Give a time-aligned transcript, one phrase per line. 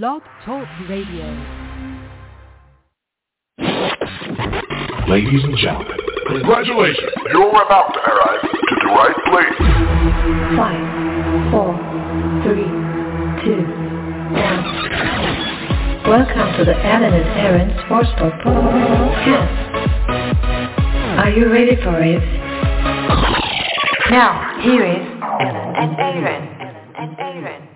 [0.00, 1.26] Blog Talk Radio.
[5.06, 7.12] Ladies and gentlemen, congratulations.
[7.30, 9.58] You're about to arrive to the right place.
[10.56, 10.80] Five,
[11.52, 11.76] four,
[12.40, 12.72] three,
[13.44, 13.60] two,
[14.32, 14.64] one.
[16.08, 19.56] Welcome to the Alan and Aaron Sportsbook Podcast.
[21.18, 22.22] Are you ready for it?
[24.10, 26.48] Now, here is Alan and Aaron.
[26.48, 27.68] Alan and Aaron.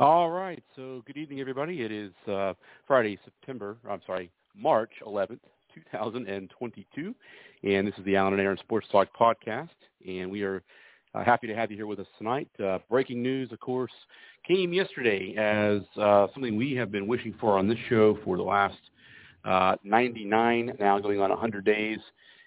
[0.00, 0.64] All right.
[0.76, 1.82] So good evening, everybody.
[1.82, 2.54] It is uh,
[2.86, 3.76] Friday, September.
[3.86, 5.40] I'm sorry, March 11th,
[5.74, 7.14] 2022,
[7.64, 9.68] and this is the Alan and Aaron Sports Talk podcast.
[10.08, 10.62] And we are
[11.14, 12.48] uh, happy to have you here with us tonight.
[12.58, 13.92] Uh, breaking news, of course,
[14.48, 18.42] came yesterday as uh, something we have been wishing for on this show for the
[18.42, 18.78] last
[19.44, 21.98] uh, 99, now going on 100 days,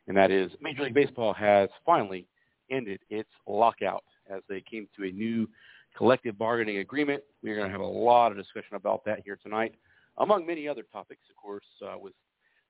[0.08, 2.26] and that is Major League Baseball has finally
[2.72, 5.48] ended its lockout as they came to a new
[5.98, 7.24] collective bargaining agreement.
[7.42, 9.76] We're going to have a lot of discussion about that here tonight,
[10.18, 12.14] among many other topics, of course, uh, with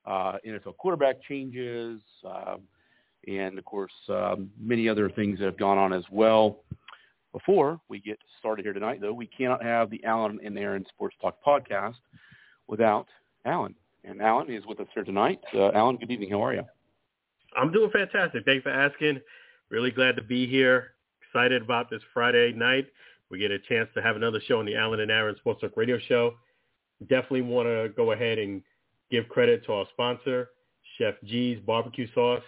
[0.06, 2.60] uh, NFL quarterback changes, um,
[3.26, 6.60] and of course, um, many other things that have gone on as well.
[7.32, 11.16] Before we get started here tonight, though, we cannot have the Alan and Aaron Sports
[11.20, 11.96] Talk podcast
[12.68, 13.06] without
[13.44, 13.74] Alan.
[14.04, 15.40] And Alan is with us here tonight.
[15.52, 16.30] Uh, Alan, good evening.
[16.30, 16.62] How are you?
[17.56, 18.44] I'm doing fantastic.
[18.44, 19.20] Thanks for asking.
[19.70, 20.92] Really glad to be here.
[21.26, 22.86] Excited about this Friday night.
[23.34, 25.76] We get a chance to have another show on the Alan and Aaron Sports Talk
[25.76, 26.34] Radio Show.
[27.00, 28.62] Definitely want to go ahead and
[29.10, 30.50] give credit to our sponsor,
[30.96, 32.44] Chef G's Barbecue Sauce.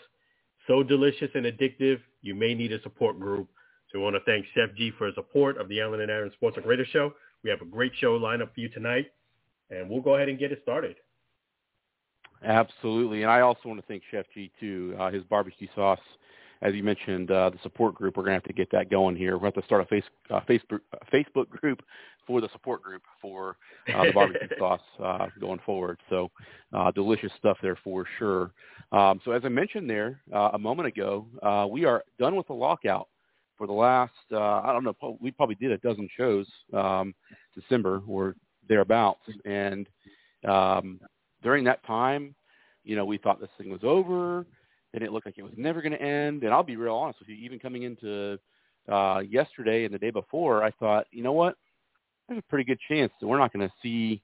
[0.69, 3.49] So delicious and addictive, you may need a support group.
[3.91, 6.31] So we want to thank Chef G for his support of the Alan and Aaron
[6.35, 7.15] Sports Talk Radio Show.
[7.43, 9.07] We have a great show lined up for you tonight,
[9.71, 10.95] and we'll go ahead and get it started.
[12.45, 13.23] Absolutely.
[13.23, 14.95] And I also want to thank Chef G, too.
[15.01, 15.99] Uh, his barbecue sauce,
[16.63, 19.17] as you mentioned, uh, the support group, we're going to have to get that going
[19.17, 19.37] here.
[19.37, 21.83] We'll have to start a face, uh, Facebook, uh, Facebook group
[22.27, 23.57] for the support group for
[23.95, 25.99] uh, the barbecue sauce uh, going forward.
[26.11, 26.31] So
[26.73, 28.53] uh, delicious stuff there for sure.
[28.93, 32.47] Um, so as I mentioned there uh, a moment ago, uh, we are done with
[32.49, 33.09] the lockout
[33.57, 37.15] for the last, uh, I don't know, we probably did a dozen shows um,
[37.55, 38.35] December or
[38.69, 39.23] thereabouts.
[39.45, 39.89] And
[40.47, 41.01] um,
[41.43, 42.35] during that time,
[42.85, 44.47] you know, we thought this thing was over.
[44.97, 46.43] And it looked like it was never going to end.
[46.43, 48.39] And I'll be real honest with you, even coming into
[48.91, 51.57] uh, yesterday and the day before, I thought, you know what?
[52.27, 54.23] There's a pretty good chance that we're not going to see,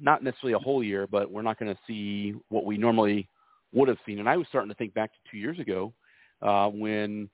[0.00, 3.28] not necessarily a whole year, but we're not going to see what we normally
[3.72, 4.18] would have seen.
[4.18, 5.92] And I was starting to think back to two years ago
[6.40, 7.28] uh, when,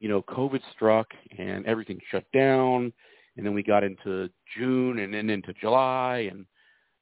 [0.00, 1.08] you know, COVID struck
[1.38, 2.92] and everything shut down.
[3.36, 6.44] And then we got into June and then into July and,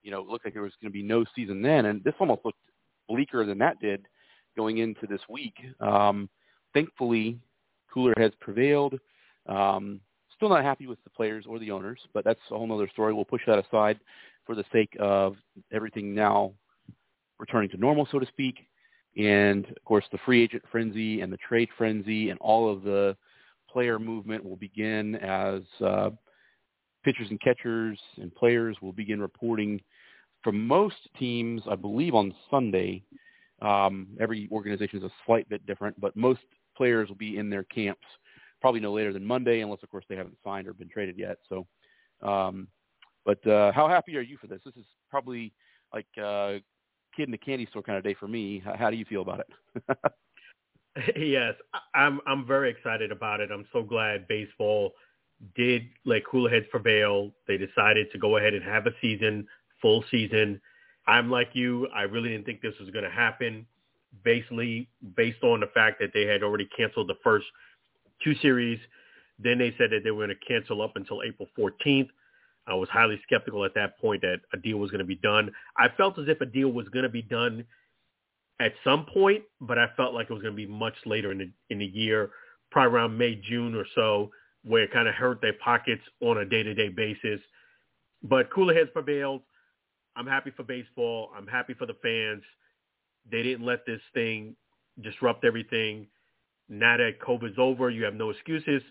[0.03, 1.87] you know, it looked like there was going to be no season then.
[1.87, 2.59] And this almost looked
[3.09, 4.07] bleaker than that did
[4.57, 5.55] going into this week.
[5.81, 6.29] Um,
[6.75, 7.39] thankfully,
[7.93, 8.99] cooler heads prevailed.
[9.47, 10.01] Um,
[10.35, 13.13] still not happy with the players or the owners, but that's a whole other story.
[13.13, 13.99] We'll push that aside
[14.45, 15.37] for the sake of
[15.73, 16.53] everything now
[17.39, 18.67] returning to normal, so to speak.
[19.17, 23.17] And of course, the free agent frenzy and the trade frenzy and all of the
[23.71, 26.11] player movement will begin as uh,
[27.05, 29.81] pitchers and catchers and players will begin reporting
[30.43, 33.05] for most teams, I believe on Sunday.
[33.63, 36.43] Um, every organization is a slight bit different, but most
[36.77, 38.07] players will be in their camps
[38.61, 41.39] probably no later than Monday, unless of course they haven't signed or been traded yet.
[41.49, 41.67] So,
[42.23, 42.69] um,
[43.25, 44.61] but uh, how happy are you for this?
[44.65, 45.53] This is probably
[45.93, 46.59] like uh,
[47.17, 48.63] kid in the candy store kind of day for me.
[48.65, 49.99] How, how do you feel about it?
[51.17, 51.55] yes,
[51.95, 53.51] I'm I'm very excited about it.
[53.51, 54.93] I'm so glad baseball
[55.55, 57.33] did let cooler heads prevail.
[57.47, 59.47] They decided to go ahead and have a season,
[59.87, 60.61] full season.
[61.07, 61.87] I'm like you.
[61.95, 63.65] I really didn't think this was going to happen.
[64.25, 67.47] Basically, based on the fact that they had already canceled the first
[68.25, 68.81] two series.
[69.39, 72.09] Then they said that they were going to cancel up until April 14th.
[72.67, 75.53] I was highly skeptical at that point that a deal was going to be done.
[75.79, 77.65] I felt as if a deal was going to be done
[78.59, 81.39] at some point, but I felt like it was going to be much later in
[81.39, 82.31] the in the year,
[82.73, 84.33] probably around May, June or so,
[84.65, 87.41] where it kind of hurt their pockets on a day-to-day basis.
[88.25, 89.43] But cooler heads prevailed.
[90.17, 91.31] I'm happy for baseball.
[91.37, 92.43] I'm happy for the fans.
[93.31, 94.57] They didn't let this thing
[95.03, 96.07] disrupt everything.
[96.69, 98.83] Now that COVID's over, you have no excuses.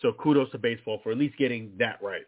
[0.00, 2.26] So kudos to baseball for at least getting that right.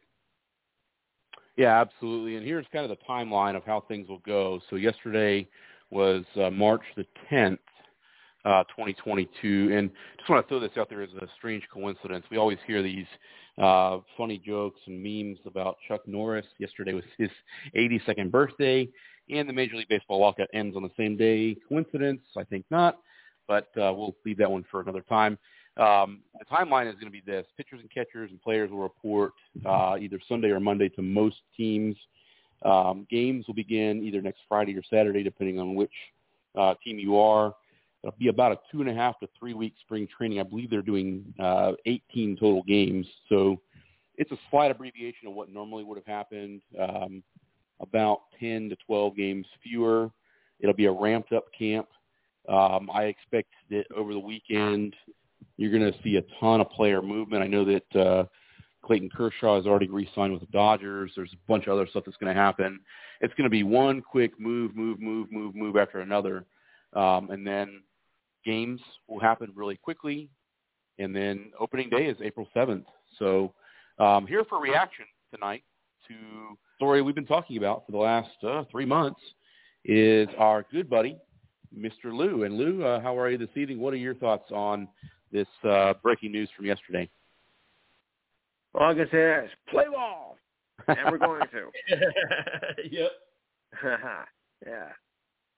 [1.56, 2.36] Yeah, absolutely.
[2.36, 4.60] And here's kind of the timeline of how things will go.
[4.70, 5.46] So yesterday
[5.90, 7.58] was uh, March the 10th,
[8.44, 9.70] uh, 2022.
[9.75, 12.25] And just want to throw this out there as a strange coincidence.
[12.31, 13.06] We always hear these
[13.58, 16.46] uh, funny jokes and memes about Chuck Norris.
[16.58, 17.31] Yesterday was his
[17.76, 18.88] 82nd birthday.
[19.31, 21.56] and the Major League Baseball lockout ends on the same day.
[21.69, 22.20] Coincidence?
[22.37, 22.99] I think not,
[23.49, 25.38] but uh, we'll leave that one for another time.
[25.76, 29.32] Um, the timeline is going to be this: pitchers and catchers and players will report
[29.67, 31.97] uh, either Sunday or Monday to most teams.
[32.64, 35.90] Um, games will begin either next Friday or Saturday, depending on which
[36.56, 37.55] uh, team you are.
[38.04, 40.38] It'll be about a two and a half to three week spring training.
[40.38, 43.60] I believe they're doing uh, 18 total games, so
[44.16, 46.60] it's a slight abbreviation of what normally would have happened.
[46.80, 47.22] Um,
[47.80, 50.10] about 10 to 12 games fewer.
[50.60, 51.88] It'll be a ramped up camp.
[52.48, 54.94] Um, I expect that over the weekend
[55.56, 57.42] you're going to see a ton of player movement.
[57.42, 58.24] I know that uh,
[58.84, 61.12] Clayton Kershaw has already re-signed with the Dodgers.
[61.14, 62.80] There's a bunch of other stuff that's going to happen.
[63.20, 66.44] It's going to be one quick move, move, move, move, move after another,
[66.92, 67.82] um, and then
[68.44, 70.29] games will happen really quickly.
[70.99, 72.85] And then opening day is April 7th.
[73.19, 73.52] So
[73.99, 75.64] um, here for reaction tonight
[76.08, 76.14] to
[76.76, 79.20] story we've been talking about for the last uh, three months
[79.85, 81.17] is our good buddy,
[81.76, 82.12] Mr.
[82.12, 82.44] Lou.
[82.44, 83.81] And Lou, uh, how are you this evening?
[83.81, 84.88] What are your thoughts on
[85.32, 87.08] this uh, breaking news from yesterday?
[88.75, 90.37] All I can say is play ball,
[90.88, 91.70] and we're going to.
[92.90, 93.11] yep.
[94.67, 94.88] yeah.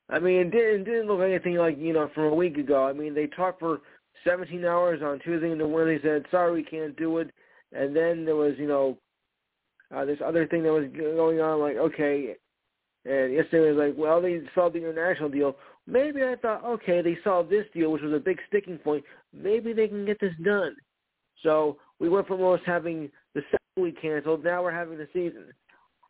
[0.09, 2.87] I mean, it didn't, didn't look anything like, you know, from a week ago.
[2.87, 3.81] I mean, they talked for
[4.25, 6.01] 17 hours on Tuesday and then Wednesday.
[6.03, 7.31] Said, sorry, we can't do it.
[7.73, 8.99] And then there was, you know,
[9.95, 11.61] uh, this other thing that was going on.
[11.61, 12.37] Like, okay.
[13.05, 15.57] And yesterday was like, well, they solved the international deal.
[15.87, 19.05] Maybe I thought, okay, they solved this deal, which was a big sticking point.
[19.33, 20.75] Maybe they can get this done.
[21.43, 24.43] So we went from almost having the second week canceled.
[24.43, 25.47] Now we're having the season.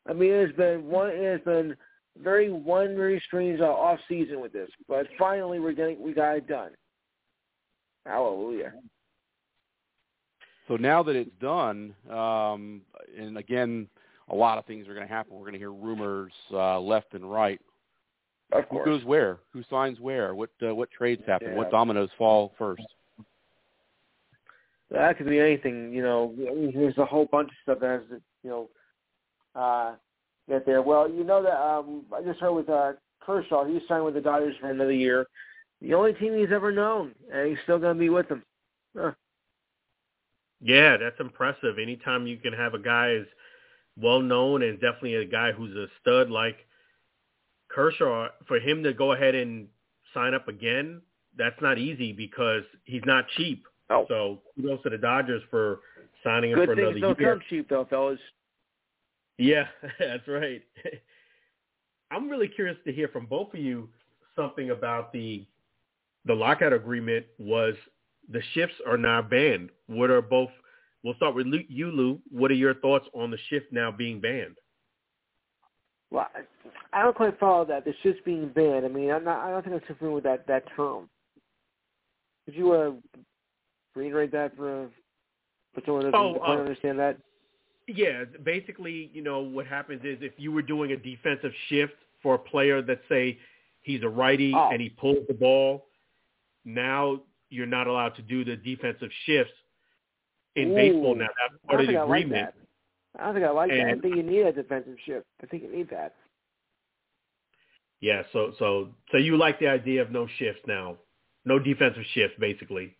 [0.08, 1.10] I mean, it has been one.
[1.10, 1.76] It has been
[2.22, 6.36] very one very strange uh, off season with this, but finally we're getting we got
[6.36, 6.70] it done.
[8.04, 8.72] Hallelujah.
[10.68, 12.82] So now that it's done, um,
[13.16, 13.88] and again,
[14.28, 15.34] a lot of things are going to happen.
[15.34, 17.60] We're going to hear rumors uh, left and right.
[18.52, 18.84] Of course.
[18.84, 19.38] Who goes where?
[19.52, 20.34] Who signs where?
[20.34, 21.50] What uh, what trades happen?
[21.50, 21.56] Yeah.
[21.56, 22.82] What dominoes fall first?
[24.90, 26.32] That could be anything, you know.
[26.38, 29.94] I mean, there's a whole bunch of stuff that has to, you know, uh,
[30.48, 30.82] get there.
[30.82, 34.20] Well, you know that um, I just heard with uh, Kershaw, he signed with the
[34.20, 35.26] Dodgers for another year.
[35.82, 38.42] The only team he's ever known, and he's still going to be with them.
[38.96, 39.12] Huh.
[40.62, 41.78] Yeah, that's impressive.
[41.80, 43.26] Anytime you can have a guy as
[44.00, 46.56] well known and definitely a guy who's a stud like
[47.68, 49.68] Kershaw, for him to go ahead and
[50.14, 51.02] sign up again,
[51.36, 53.66] that's not easy because he's not cheap.
[53.90, 54.06] Oh.
[54.08, 55.80] So kudos to the Dodgers for
[56.24, 58.18] signing him Good for things don't come cheap, though, fellas.
[59.38, 59.64] Yeah,
[59.98, 60.62] that's right.
[62.10, 63.88] I'm really curious to hear from both of you
[64.34, 65.46] something about the
[66.24, 67.74] the lockout agreement was
[68.30, 69.70] the shifts are now banned.
[69.86, 70.50] What are both?
[71.02, 72.20] We'll start with you, Lou.
[72.30, 74.56] What are your thoughts on the shift now being banned?
[76.10, 76.26] Well,
[76.92, 77.84] I- don't quite follow that.
[77.84, 78.84] The shit's being banned.
[78.84, 79.46] I mean, I'm not.
[79.46, 81.08] I don't think I'm familiar with that that term.
[82.44, 82.92] Could you uh,
[83.94, 84.88] reiterate that for
[85.74, 87.18] for someone who doesn't Oh, quite uh, understand that?
[87.88, 92.34] Yeah, basically, you know, what happens is if you were doing a defensive shift for
[92.34, 93.38] a player that say
[93.82, 94.70] he's a righty Oh.
[94.70, 95.86] and he pulls the ball,
[96.64, 99.52] now you're not allowed to do the defensive shifts
[100.56, 100.74] in Ooh.
[100.74, 101.14] baseball.
[101.14, 102.54] Now that's part of the I like agreement.
[103.18, 103.86] I don't think I like that.
[103.86, 105.26] I think you need a defensive shift.
[105.42, 106.14] I think you need that.
[108.00, 110.96] Yeah, so so so you like the idea of no shifts now,
[111.44, 112.96] no defensive shifts, basically.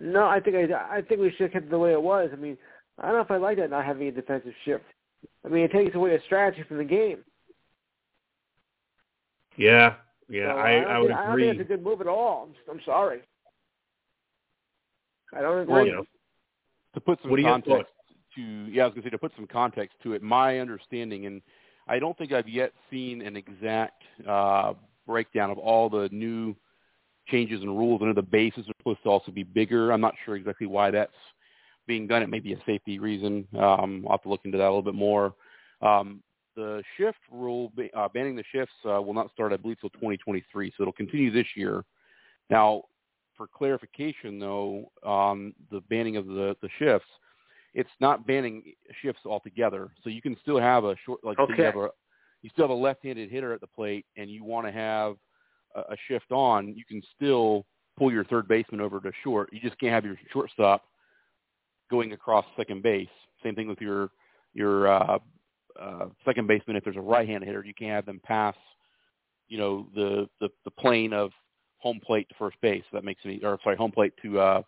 [0.00, 2.30] No, I think I, I think we should have kept it the way it was.
[2.32, 2.56] I mean,
[2.98, 4.84] I don't know if I like that not having a defensive shift.
[5.44, 7.18] I mean, it takes away a strategy from the game.
[9.56, 9.94] Yeah,
[10.28, 12.06] yeah, So I, don't I would think, I don't think it's a good move at
[12.06, 12.48] all.
[12.48, 13.20] I'm, I'm sorry.
[15.34, 15.74] I don't agree.
[15.74, 16.04] Well, you know,
[16.94, 17.92] to put some What context
[18.36, 20.22] to yeah, I was going to say to put some context to it.
[20.22, 21.42] My understanding, and
[21.88, 24.74] I don't think I've yet seen an exact uh,
[25.06, 26.54] breakdown of all the new
[27.28, 28.00] changes and rules.
[28.02, 29.92] I know the bases are supposed to also be bigger.
[29.92, 31.12] I'm not sure exactly why that's
[31.86, 32.22] being done.
[32.22, 33.46] It may be a safety reason.
[33.58, 35.34] Um, I'll have to look into that a little bit more.
[35.80, 36.22] Um,
[36.56, 40.72] the shift rule, uh, banning the shifts, uh, will not start, I believe, till 2023,
[40.76, 41.84] so it'll continue this year.
[42.50, 42.82] Now,
[43.36, 47.06] for clarification, though, on the banning of the, the shifts,
[47.74, 49.90] it's not banning shifts altogether.
[50.02, 51.90] So you can still have a short, like say you have a,
[52.42, 55.16] you still have a left-handed hitter at the plate, and you want to have
[55.74, 56.74] a, shift on.
[56.74, 57.66] You can still
[57.98, 59.50] pull your third baseman over to short.
[59.52, 60.84] You just can't have your shortstop
[61.90, 63.08] going across second base.
[63.42, 64.10] Same thing with your
[64.54, 65.18] your uh,
[65.80, 66.76] uh, second baseman.
[66.76, 68.56] If there's a right-handed hitter, you can't have them pass,
[69.48, 71.30] you know, the the, the plane of
[71.78, 72.82] home plate to first base.
[72.86, 74.62] If that makes any, or sorry, home plate to uh,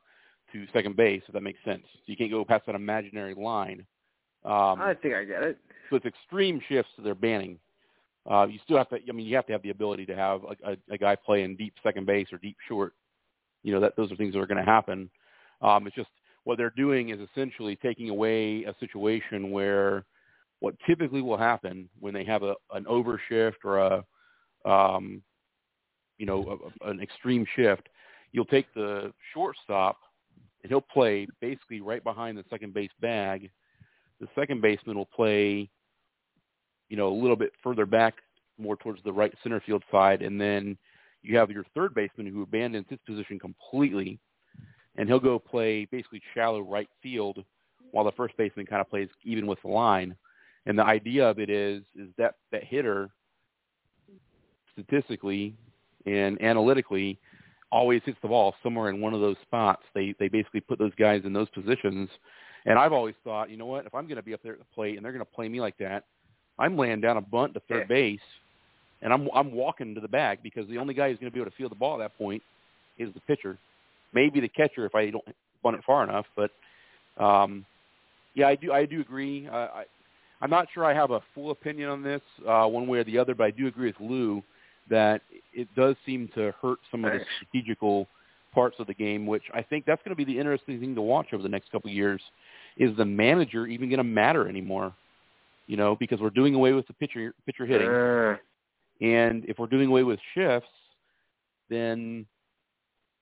[0.53, 1.23] to second base.
[1.27, 1.83] If that makes sense.
[1.93, 3.87] So you can't go past that imaginary line
[4.45, 5.59] Um, I think I get it.
[5.89, 7.59] so it's extreme shifts that they're banning.
[8.31, 8.99] Uh, you still have to.
[9.09, 11.43] I mean, you have to have the ability to have a, a, a guy play
[11.43, 12.93] in deep second base or deep short.
[13.63, 15.11] You know that those are things that are going to happen.
[15.63, 16.11] Um, it's just
[16.45, 20.05] what they're doing is essentially taking away a situation where
[20.61, 24.05] what typically will happen when they have a an overshift or a
[24.71, 25.23] um,
[26.19, 27.89] you know a, an extreme shift,
[28.33, 29.97] you'll take the shortstop
[30.63, 33.51] and he'll play basically right behind the second base bag.
[34.21, 35.71] The second baseman will play,
[36.91, 38.17] you know, a little bit further back,
[38.59, 40.77] more towards the right center field side, and then
[41.23, 44.19] you have your third baseman who abandons his position completely,
[44.97, 47.43] and he'll go play basically shallow right field,
[47.93, 50.15] while the first baseman kind of plays even with the line.
[50.67, 53.11] And the idea of it is is that that hitter,
[54.73, 55.57] statistically
[56.07, 57.19] and analytically,
[57.73, 59.83] always hits the ball somewhere in one of those spots.
[59.95, 62.09] They they basically put those guys in those positions.
[62.67, 64.59] And I've always thought, you know what, if I'm going to be up there at
[64.59, 66.05] the plate and they're going to play me like that,
[66.59, 67.85] I'm laying down a bunt to third Yeah.
[67.87, 68.21] base,
[69.03, 71.41] and I'm I'm walking to the bag because the only guy who's going to be
[71.41, 72.43] able to field the ball at that point
[72.99, 73.57] is the pitcher,
[74.13, 75.25] maybe the catcher if I don't
[75.63, 76.27] bunt it far enough.
[76.37, 76.51] But
[77.23, 77.65] um,
[78.35, 79.47] yeah, I do I do agree.
[79.47, 79.85] Uh, I
[80.43, 83.19] I'm not sure I have a full opinion on this uh, one way or the
[83.19, 84.43] other, but I do agree with Lou
[84.89, 85.21] that
[85.53, 88.07] it does seem to hurt some of the strategical
[88.53, 91.03] parts of the game, which I think that's going to be the interesting thing to
[91.03, 92.21] watch over the next couple of years.
[92.77, 94.93] Is the manager even going to matter anymore?
[95.71, 98.37] You know, because we're doing away with the pitcher pitcher hitting, Uh,
[99.01, 100.69] and if we're doing away with shifts,
[101.69, 102.27] then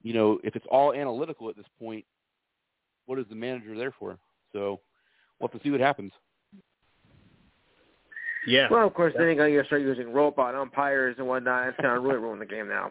[0.03, 2.07] you know if it's all analytical at this point,
[3.05, 4.17] what is the manager there for?
[4.55, 4.81] So
[5.39, 6.11] we'll have to see what happens.
[8.47, 8.69] Yeah.
[8.71, 11.69] well, of course, then you're going to start using robot umpires and whatnot.
[11.69, 12.91] It's going to really ruin the game now.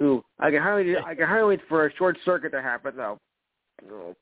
[0.00, 3.18] Ooh, I can hardly, I can hardly wait for a short circuit to happen, though.
[3.88, 4.14] No.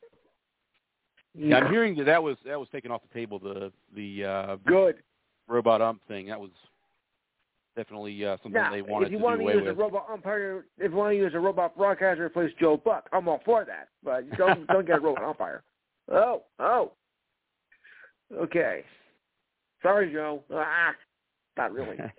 [1.38, 3.38] Yeah, I'm hearing that that was that was taken off the table.
[3.38, 4.97] The the uh, Good.
[5.49, 6.50] robot ump thing that was
[7.76, 9.16] definitely uh, something Now, they wanted to do.
[9.16, 9.69] if you to want to use with.
[9.69, 13.09] a robot umpire, if you want to use a robot broadcaster to replace Joe Buck,
[13.12, 13.88] I'm all for that.
[14.02, 15.62] But don't don't get a robot umpire.
[16.11, 16.93] Oh, oh.
[18.35, 18.83] Okay.
[19.83, 20.43] Sorry, Joe.
[20.52, 20.93] Ah,
[21.59, 21.97] not really.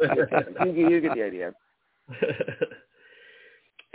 [0.00, 1.52] you, get- you get the idea.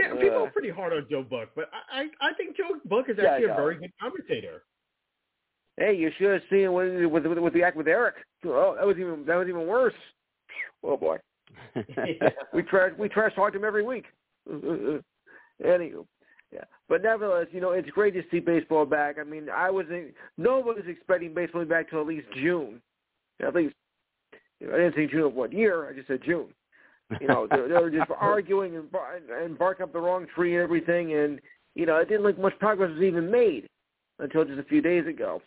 [0.04, 3.10] Yeah, people are pretty hard on Joe Buck, but I I, I think Joe Buck
[3.10, 4.64] is Yeah, actually a very good commentator.
[5.78, 8.16] Hey, you should have seen with with with, with the act with Eric.
[8.46, 9.94] Oh, that was even that was even worse.
[10.84, 11.18] Oh boy,
[12.54, 14.06] we try we try to talk him every week.
[14.50, 16.06] Anywho,
[16.52, 19.18] yeah, but nevertheless, you know it's great to see baseball back.
[19.20, 19.86] I mean, I was
[20.38, 22.82] nobody was expecting baseball back till at least June,
[23.40, 23.76] at least.
[24.60, 25.90] You know, I didn't say June of what year.
[25.90, 26.48] I just said June.
[27.22, 30.56] You know, they, they were just arguing and, bar- and barking up the wrong tree
[30.56, 31.40] and everything, and
[31.76, 33.68] you know, it didn't look much progress was even made
[34.20, 35.42] until just a few days ago.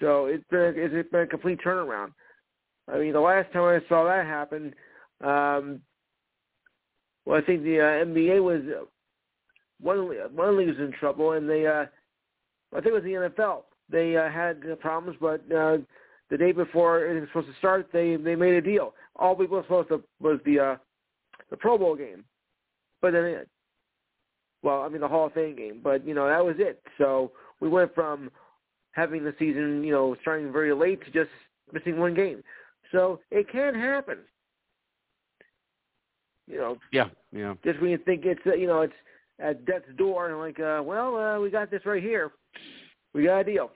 [0.00, 2.12] So it's been it's been a complete turnaround.
[2.92, 4.74] I mean, the last time I saw that happen,
[5.22, 5.80] um,
[7.26, 8.84] well, I think the uh, NBA was uh,
[9.80, 9.98] one
[10.34, 11.84] one league was in trouble, and they uh,
[12.72, 13.62] I think it was the NFL.
[13.90, 15.78] They uh, had problems, but uh,
[16.30, 18.94] the day before it was supposed to start, they they made a deal.
[19.16, 20.76] All we were supposed to was the uh,
[21.50, 22.24] the Pro Bowl game,
[23.00, 23.48] but then it,
[24.62, 26.82] well, I mean the Hall of Fame game, but you know that was it.
[26.98, 28.30] So we went from
[28.92, 31.30] having the season, you know, starting very late to just
[31.72, 32.42] missing one game.
[32.92, 34.18] So it can happen.
[36.46, 37.54] You know, yeah, yeah.
[37.64, 38.94] just when you think it's uh, you know it's
[39.38, 42.32] at death's door, and like, uh, well, uh, we got this right here.
[43.14, 43.70] We got a deal.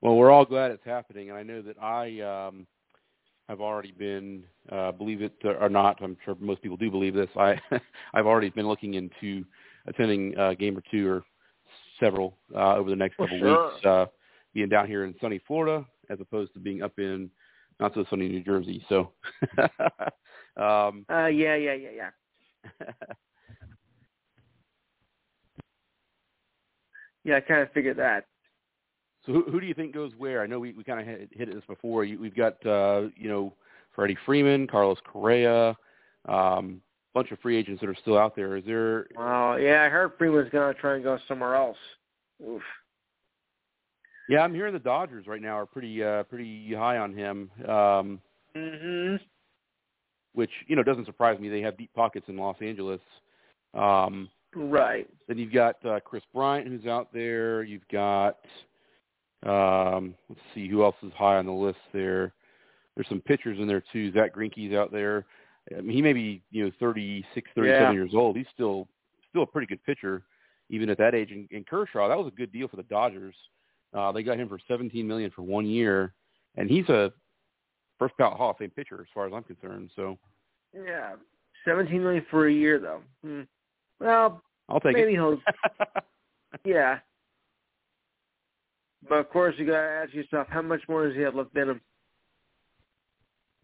[0.00, 2.66] Well, we're all glad it's happening, and I know that I um,
[3.48, 7.28] have already been, uh, believe it or not, I'm sure most people do believe this.
[7.36, 7.60] I
[8.14, 9.44] I've already been looking into
[9.86, 11.24] attending a game or two or
[11.98, 13.64] several uh, over the next Well, couple sure.
[13.72, 14.06] weeks, uh,
[14.54, 17.28] being down here in sunny Florida as opposed to being up in
[17.80, 18.84] not so sunny New Jersey.
[18.88, 19.12] So,
[20.56, 22.90] um, Uh, yeah, yeah, yeah, yeah.
[27.24, 28.24] Yeah, I kind of figured that.
[29.28, 30.42] So who, who do you think goes where?
[30.42, 32.04] I know we, we kind of hit, hit this before.
[32.04, 33.52] You, we've got uh, you know
[33.94, 35.76] Freddie Freeman, Carlos Correa,
[36.28, 36.80] um,
[37.14, 38.56] bunch of free agents that are still out there.
[38.56, 39.06] Is there?
[39.14, 41.76] Well, yeah, I heard Freeman's gonna try and go somewhere else.
[42.42, 42.62] Oof.
[44.30, 48.20] Yeah, I'm hearing the Dodgers right now are pretty uh, pretty high on him, um,
[48.56, 49.20] Mhm.
[50.32, 51.50] which you know doesn't surprise me.
[51.50, 53.00] They have deep pockets in Los Angeles.
[53.74, 55.06] Um, Right.
[55.28, 57.62] then you've got uh, Kris Bryant who's out there.
[57.62, 58.38] You've got
[59.46, 62.32] um, let's see who else is high on the list there.
[62.94, 64.12] There's some pitchers in there too.
[64.12, 65.24] Zack Greinke's out there.
[65.76, 67.92] I mean, he may be you know 36, 37 Yeah.
[67.92, 68.36] years old.
[68.36, 68.88] He's still
[69.30, 70.22] still a pretty good pitcher.
[70.70, 71.30] even at that age.
[71.32, 73.34] And, and Kershaw, that was a good deal for the Dodgers.
[73.94, 76.12] Uh, they got him for 17 million for one year,
[76.56, 77.10] and he's a
[77.98, 79.90] first ballot Hall of Fame pitcher as far as I'm concerned.
[79.96, 80.18] So
[80.74, 81.14] Yeah,
[81.64, 83.00] seventeen million for a year though.
[83.24, 83.42] Hmm.
[84.00, 85.16] Well, I'll take maybe it.
[85.16, 85.38] he'll.
[86.64, 86.98] Yeah.
[89.06, 91.68] But of course, you gotta ask yourself, how much more does he have left in
[91.68, 91.80] him?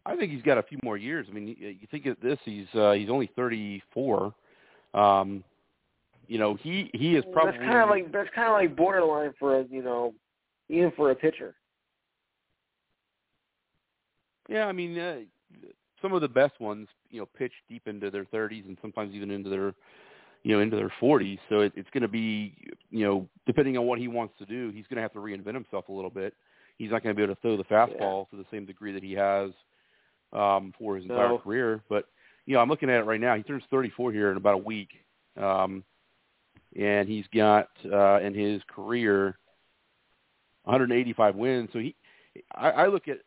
[0.07, 1.27] I think he's got a few more years.
[1.31, 4.35] I mean, you you think of this, he's uh, he's only 34.
[4.93, 5.43] Um,
[6.29, 9.33] you know, he he is probably That's kind of like that's kind of like borderline
[9.39, 10.15] for a you know,
[10.69, 11.55] even for a pitcher.
[14.49, 15.21] Yeah, I mean, uh,
[16.03, 19.31] some of the best ones, you know, pitch deep into their 30s and sometimes even
[19.31, 19.75] into their,
[20.45, 21.39] you know, into their 40s.
[21.49, 22.55] So it, it's going to be,
[22.91, 25.55] you know, depending on what he wants to do, he's going to have to reinvent
[25.55, 26.35] himself a little bit.
[26.79, 29.03] He's not going to be able to throw the fastball to the same degree that
[29.03, 29.51] he has
[30.33, 31.39] um, for his entire No.
[31.39, 31.83] career.
[31.89, 32.07] But
[32.47, 33.35] you know, I'm looking at it right now.
[33.37, 34.91] He turns 34 here in about a week,
[35.41, 35.83] um,
[36.79, 39.39] and he's got uh, in his career
[40.65, 41.71] 185 wins.
[41.73, 41.95] So he,
[42.55, 43.19] I, I look at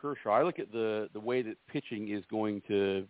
[0.00, 0.30] Kershaw.
[0.30, 3.06] I look at the the way that pitching is going to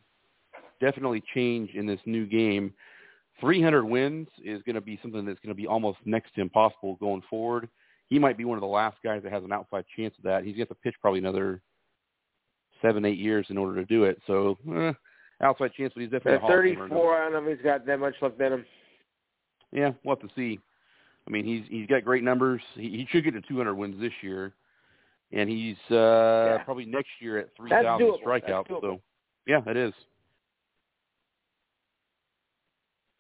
[0.81, 2.73] definitely change in this new game.
[3.41, 6.97] 300 wins is going to be something that's going to be almost next to impossible
[6.97, 7.69] going forward.
[8.09, 10.45] He might be one of the last guys that has an outside chance of that.
[10.45, 11.63] He's got to pitch probably another
[12.83, 14.21] seven, eight years in order to do it.
[14.27, 14.93] So, eh,
[15.41, 16.79] outside chance, but he's definitely a At Hall of Famer.
[16.89, 18.65] 34, I don't know if he's got that much left in him.
[19.73, 20.59] Yeah, we'll have to see.
[21.27, 22.61] I mean, he's he's got great numbers.
[22.75, 24.53] He, he should get to 200 wins this year,
[25.33, 26.63] and he's uh Yeah.
[26.65, 28.23] probably next year at That's 3,000 doable.
[28.23, 28.81] strikeouts.
[28.81, 29.01] So,
[29.47, 29.95] yeah, it is.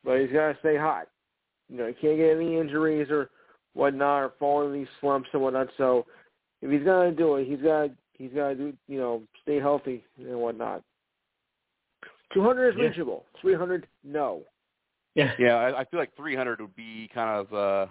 [0.04, 1.08] But he's got to stay hot.
[1.68, 3.30] You know, he can't get any injuries or
[3.74, 5.68] whatnot, or fall into these slumps and whatnot.
[5.78, 6.06] So,
[6.60, 10.04] if he's gonna do it, he's got he's got to do you know stay healthy
[10.18, 10.82] and whatnot.
[12.34, 12.88] 200 is Yeah.
[12.88, 13.26] reachable.
[13.40, 14.42] 300, no.
[15.14, 15.32] Yeah.
[15.38, 17.90] Yeah, I, I feel like 300 would be kind of uh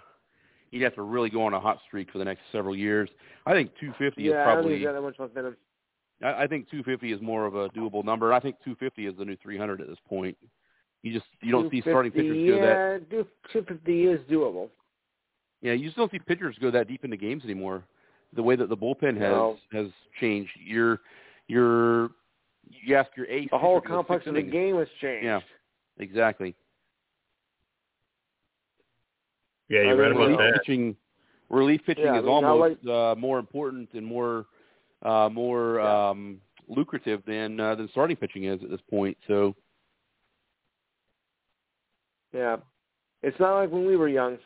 [0.71, 3.09] he'd have to really go on a hot streak for the next several years.
[3.45, 5.55] I think 250 Yeah, is I don't think probably he's got that much left in.
[6.23, 8.33] I, I think 250 is more of a doable number.
[8.33, 10.37] I think 250 is the new 300 at this point.
[11.03, 14.69] You just you don't see starting 250, pitchers go that Yeah, do- 250 is doable.
[15.61, 17.83] Yeah, you just don't see pitchers go that deep into games anymore.
[18.33, 19.57] The way that the bullpen has No.
[19.71, 19.87] has
[20.19, 20.51] changed.
[20.63, 20.99] Your
[21.47, 22.11] your you're
[22.69, 23.49] you ask your ace.
[23.51, 24.53] The whole pitcher complex of the innings.
[24.53, 25.25] game has changed.
[25.25, 25.39] Yeah.
[25.97, 26.55] Exactly.
[29.69, 30.59] Yeah, you're right mean, about relief that.
[30.61, 30.95] pitching
[31.49, 34.45] relief pitching Yeah, I is mean, I almost uh, more important and more
[35.03, 36.09] uh, more Yeah.
[36.09, 39.17] um, lucrative than uh, than starting pitching is at this point.
[39.27, 39.55] So
[42.33, 42.57] Yeah.
[43.23, 44.37] It's not like when we were young,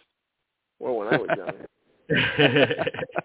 [0.80, 1.56] or when I was young.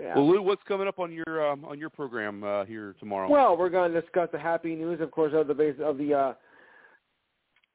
[0.00, 0.16] Yeah.
[0.16, 3.30] well, Lou, what's coming up on your um, on your program uh, here tomorrow?
[3.30, 6.12] Well, we're going to discuss the happy news, of course, of the base of the
[6.12, 6.34] uh,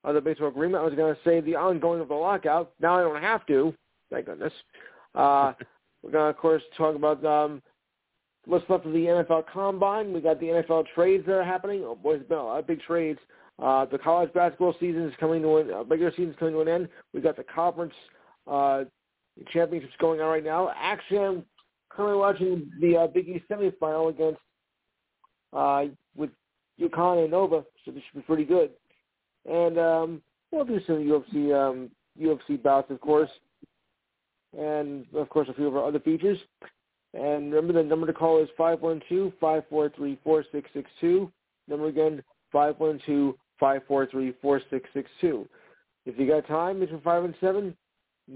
[0.04, 0.82] of the baseball agreement.
[0.82, 2.72] I was going to say the ongoing of the lockout.
[2.80, 3.74] Now I don't have to.
[4.12, 4.54] Thank goodness.
[5.16, 5.54] Uh,
[6.04, 7.62] we're going to, of course, talk about um,
[8.46, 10.12] what's left of the NFL Combine.
[10.12, 11.84] We got the NFL trades that are happening.
[11.86, 13.20] Oh boy, it's been a lot of big trades.
[13.62, 16.62] Uh, the college basketball season is coming to an uh, regular season is coming to
[16.62, 16.88] an end.
[17.14, 17.94] We've got the conference
[18.48, 18.86] uh,
[19.52, 20.72] championships going on right now.
[20.78, 21.46] Actually, I'm
[21.90, 24.40] currently watching the uh, Big East semifinal against
[25.52, 26.30] uh, with
[26.80, 28.72] UConn and Nova, so this should be pretty good.
[29.50, 33.30] And um, we'll do some UFC um, UFC bouts, of course,
[34.58, 36.38] and of course a few of our other features.
[37.14, 40.70] And remember, the number to call is five one two five four three four six
[40.74, 41.32] six two.
[41.68, 43.40] Number again, five one two five four three four six six two.
[46.06, 47.76] If you got time between five and seven,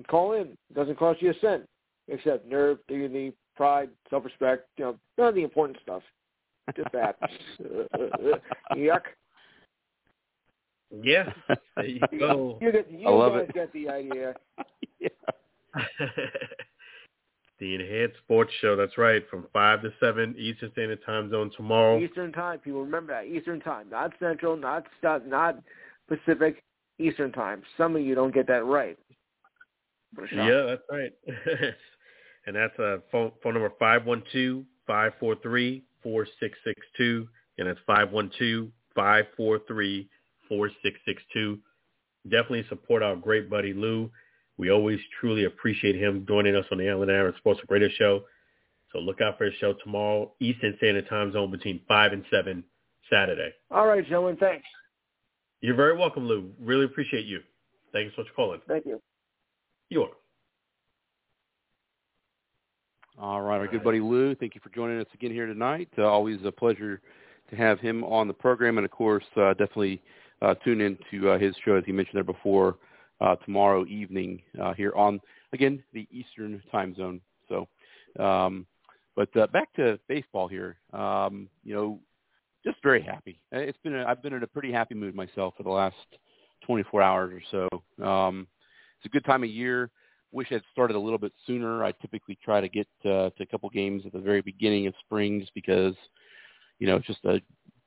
[0.08, 0.48] call in.
[0.48, 1.68] It doesn't cost you a cent,
[2.08, 4.68] except nerve, dignity, pride, self-respect.
[4.78, 6.04] You know, none of the important stuff.
[6.76, 7.18] Just that.
[8.76, 9.02] Yuck.
[11.02, 11.30] yeah,
[11.76, 12.58] there you go.
[12.62, 13.54] You, get, you I love guys it.
[13.54, 14.34] get the idea.
[15.00, 15.10] yeah.
[17.64, 18.76] The Enhanced Sports Show.
[18.76, 21.98] That's right, from five to seven Eastern Standard Time Zone tomorrow.
[21.98, 22.60] Eastern time.
[22.60, 23.26] People remember that.
[23.26, 23.90] Eastern time.
[23.90, 25.60] Not Central, not South, not
[26.10, 26.62] Pacific.
[27.00, 27.64] Eastern time.
[27.78, 28.98] Some of you don't get that right.
[30.14, 30.48] What a shock.
[30.48, 31.12] Yeah, that's right.
[32.46, 36.80] and that's a phone phone number five one two five four three four six six
[36.98, 40.10] two, and that's five one two five four three
[40.50, 41.60] four six six two.
[42.26, 44.12] Definitely support our great buddy Lou.
[44.58, 48.24] We always truly appreciate him joining us on the Alan Aaron Sports Radio Show.
[48.92, 52.64] So look out for his show tomorrow, Eastern Standard Time Zone between five and seven
[53.10, 53.52] Saturday.
[53.72, 54.38] All right, gentlemen.
[54.38, 54.66] Thanks.
[55.62, 56.52] You're very welcome, Lou.
[56.60, 57.40] Really appreciate you.
[57.92, 58.62] Thank you so much for calling.
[58.68, 59.02] Thank you.
[59.90, 60.18] You're welcome.
[63.20, 64.34] All right, our good buddy Lou.
[64.36, 65.88] Thank you for joining us again here tonight.
[65.98, 67.00] Uh, always a pleasure
[67.50, 70.02] to have him on the program, and of course, uh, definitely
[70.42, 72.78] uh, tune in to uh, his show as he mentioned there before.
[73.24, 75.20] Uh, tomorrow evening uh, here on
[75.54, 77.22] again the Eastern Time Zone.
[77.48, 77.68] So,
[78.24, 78.68] um,
[79.16, 80.78] but uh, back to baseball here.
[80.92, 82.00] Um, you know,
[82.66, 83.40] just very happy.
[83.52, 85.96] It's been a, I've been in a pretty happy mood myself for the last
[86.66, 88.06] 24 hours or so.
[88.06, 88.48] Um,
[88.98, 89.90] it's a good time of year.
[90.32, 91.84] Wish I'd started a little bit sooner.
[91.84, 94.96] I typically try to get uh, to a couple games at the very beginning of
[95.00, 95.94] spring, just because
[96.80, 97.40] you know it's just a,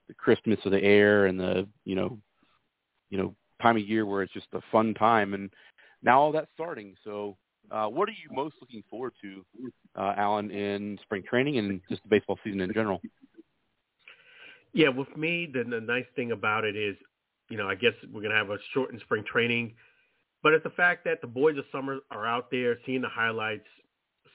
[0.09, 2.18] the crispness of the air and the you know
[3.11, 5.35] you know time of year where it's just a fun time.
[5.35, 5.51] And
[6.03, 6.95] now all that's starting.
[7.05, 7.37] So,
[7.71, 9.45] uh, what are you most looking forward to,
[9.97, 13.01] uh, Alan, in spring training and just the baseball season in general?
[14.73, 16.97] Yeah, with me, the, the nice thing about it is,
[17.49, 19.75] you know, I guess we're to have a shortened spring training,
[20.42, 23.66] but it's the fact that the boys of summer are out there seeing the highlights,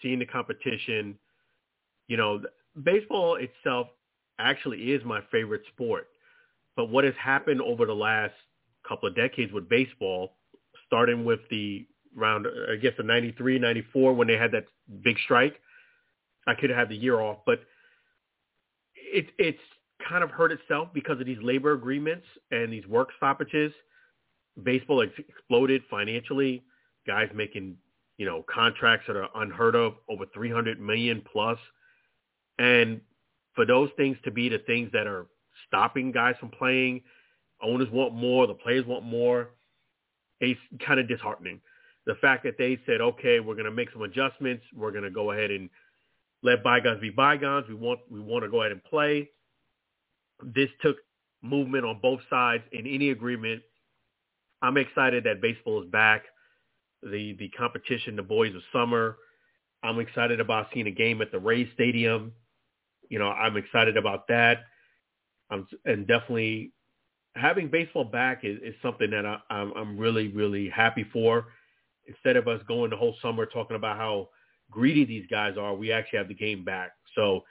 [0.01, 1.17] seeing the competition.
[2.07, 2.41] You know,
[2.83, 3.87] baseball itself
[4.39, 6.07] actually is my favorite sport.
[6.75, 8.33] But what has happened over the last
[8.91, 10.33] couple of decades with baseball,
[10.85, 14.65] starting with the round, I guess the 93, 94 when they had that
[15.01, 15.55] big strike.
[16.45, 17.61] I could have the year off, but
[18.95, 19.59] it, it's
[20.07, 23.71] kind of hurt itself because of these labor agreements and these work stoppages.
[24.61, 26.63] Baseball exploded financially.
[27.07, 27.77] Guys making,
[28.17, 31.57] you know, contracts that are unheard of, over 300 million plus.
[32.59, 32.99] And
[33.55, 35.27] for those things to be the things that are
[35.67, 37.01] stopping guys from playing,
[37.63, 39.51] owners want more, the players want more,
[40.39, 41.61] it's kind of disheartening.
[42.05, 44.63] The fact that they said, okay, we're going to make some adjustments.
[44.75, 45.69] We're going to go ahead and
[46.41, 47.67] let bygones be bygones.
[47.67, 49.29] We want we want to go ahead and play
[50.43, 50.97] this took
[51.41, 53.61] movement on both sides in any agreement.
[54.61, 56.23] I'm excited that baseball is back.
[57.03, 59.17] The the competition, the boys of summer.
[59.83, 62.33] I'm excited about seeing a game at the Rays Stadium.
[63.09, 64.59] You know, I'm excited about that.
[65.49, 66.71] I'm and definitely
[67.35, 71.47] having baseball back is, is something that I, I'm, I'm really really happy for.
[72.07, 74.29] Instead of us going the whole summer talking about how
[74.69, 76.91] greedy these guys are, we actually have the game back.
[77.15, 77.41] So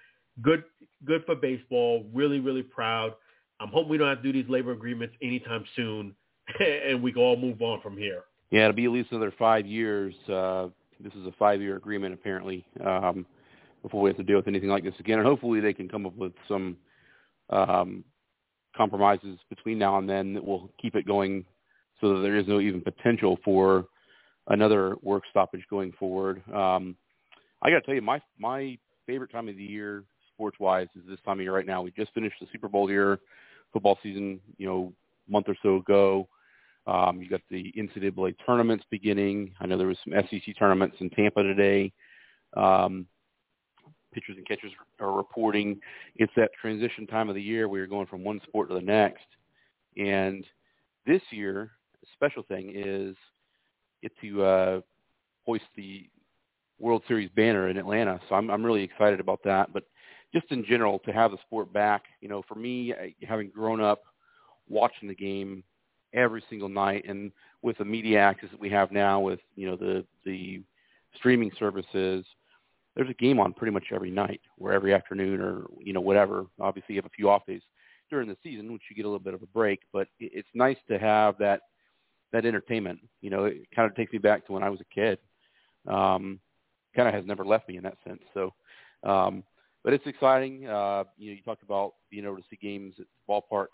[0.42, 0.64] good
[1.04, 2.06] good for baseball.
[2.12, 3.14] Really, really proud.
[3.60, 6.14] I'm hoping we don't have to do these labor agreements anytime soon,
[6.60, 8.24] and we can all move on from here.
[8.50, 10.14] Yeah, it'll be at least another five years.
[10.28, 13.24] Uh, this is a five-year agreement, apparently, um,
[13.82, 15.18] before we have to deal with anything like this again.
[15.18, 16.76] And hopefully, they can come up with some
[17.50, 18.04] um,
[18.80, 21.44] compromises between now and then that will keep it going,
[22.00, 23.84] so that there is no even potential for
[24.48, 26.42] another work stoppage going forward.
[26.48, 26.96] Um,
[27.60, 31.02] I got to tell you, my my favorite time of the year sports wise is
[31.06, 31.82] this time of year right now.
[31.82, 33.20] We just finished the Super Bowl here,
[33.70, 34.94] football season, you know,
[35.28, 36.26] month or so ago.
[36.86, 39.52] Um, you got the NCAA tournaments beginning.
[39.60, 41.92] I know there was some SEC tournaments in Tampa today.
[42.56, 43.06] Um,
[44.12, 45.80] pitchers and catchers are reporting.
[46.16, 48.80] It's that transition time of the year where you're going from one sport to the
[48.80, 49.26] next.
[49.96, 50.44] And
[51.06, 51.70] this year,
[52.00, 53.16] the special thing is
[54.02, 54.80] get to uh,
[55.44, 56.08] hoist the
[56.78, 58.20] World Series banner in Atlanta.
[58.28, 59.72] So I'm I'm really excited about that.
[59.72, 59.84] But
[60.32, 62.04] just in general to have the sport back.
[62.20, 62.94] You know, for me,
[63.26, 64.02] having grown up
[64.68, 65.62] watching the game
[66.12, 69.76] every single night, and with the media access that we have now, with you know
[69.76, 70.62] the the
[71.16, 72.24] streaming services,
[72.96, 76.46] there's a game on pretty much every night, or every afternoon, or you know whatever.
[76.60, 77.62] Obviously, you have a few off days
[78.10, 80.78] during the season, which you get a little bit of a break, but it's nice
[80.88, 81.60] to have that
[82.32, 83.00] that entertainment.
[83.20, 85.18] You know, it kind of takes me back to when I was a kid.
[85.86, 86.40] Um,
[86.94, 88.22] kind of has never left me in that sense.
[88.34, 88.52] So
[89.04, 89.44] um,
[89.82, 90.66] but it's exciting.
[90.66, 93.68] Uh, you know, you talked about being able to see games at ballparks.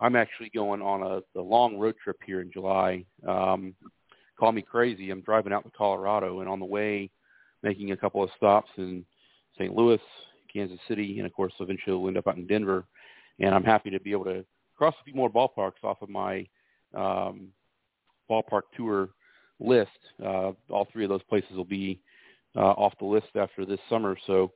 [0.00, 3.04] I'm actually going on a, a long road trip here in July.
[3.26, 3.74] Um,
[4.38, 5.10] call me crazy.
[5.10, 7.10] I'm driving out to Colorado, and on the way,
[7.62, 9.04] making a couple of stops in
[9.58, 9.74] St.
[9.74, 10.00] Louis,
[10.52, 12.86] Kansas City, and of course, eventually we'll end up out in Denver.
[13.40, 14.44] And I'm happy to be able to
[14.76, 16.46] cross a few more ballparks off of my
[16.94, 17.48] um,
[18.30, 19.10] ballpark tour
[19.60, 19.90] list.
[20.24, 22.00] Uh, all three of those places will be
[22.56, 24.16] uh, off the list after this summer.
[24.26, 24.52] So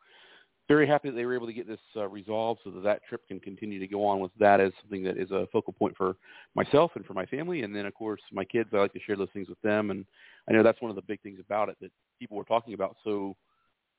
[0.73, 3.27] very happy that they were able to get this uh, resolved so that that trip
[3.29, 6.17] can continue to go on with that as something that is a focal point for
[6.55, 7.63] myself and for my family.
[7.63, 9.91] And then, of course, my kids, I like to share those things with them.
[9.91, 10.07] And
[10.49, 12.97] I know that's one of the big things about it that people were talking about
[13.05, 13.37] so,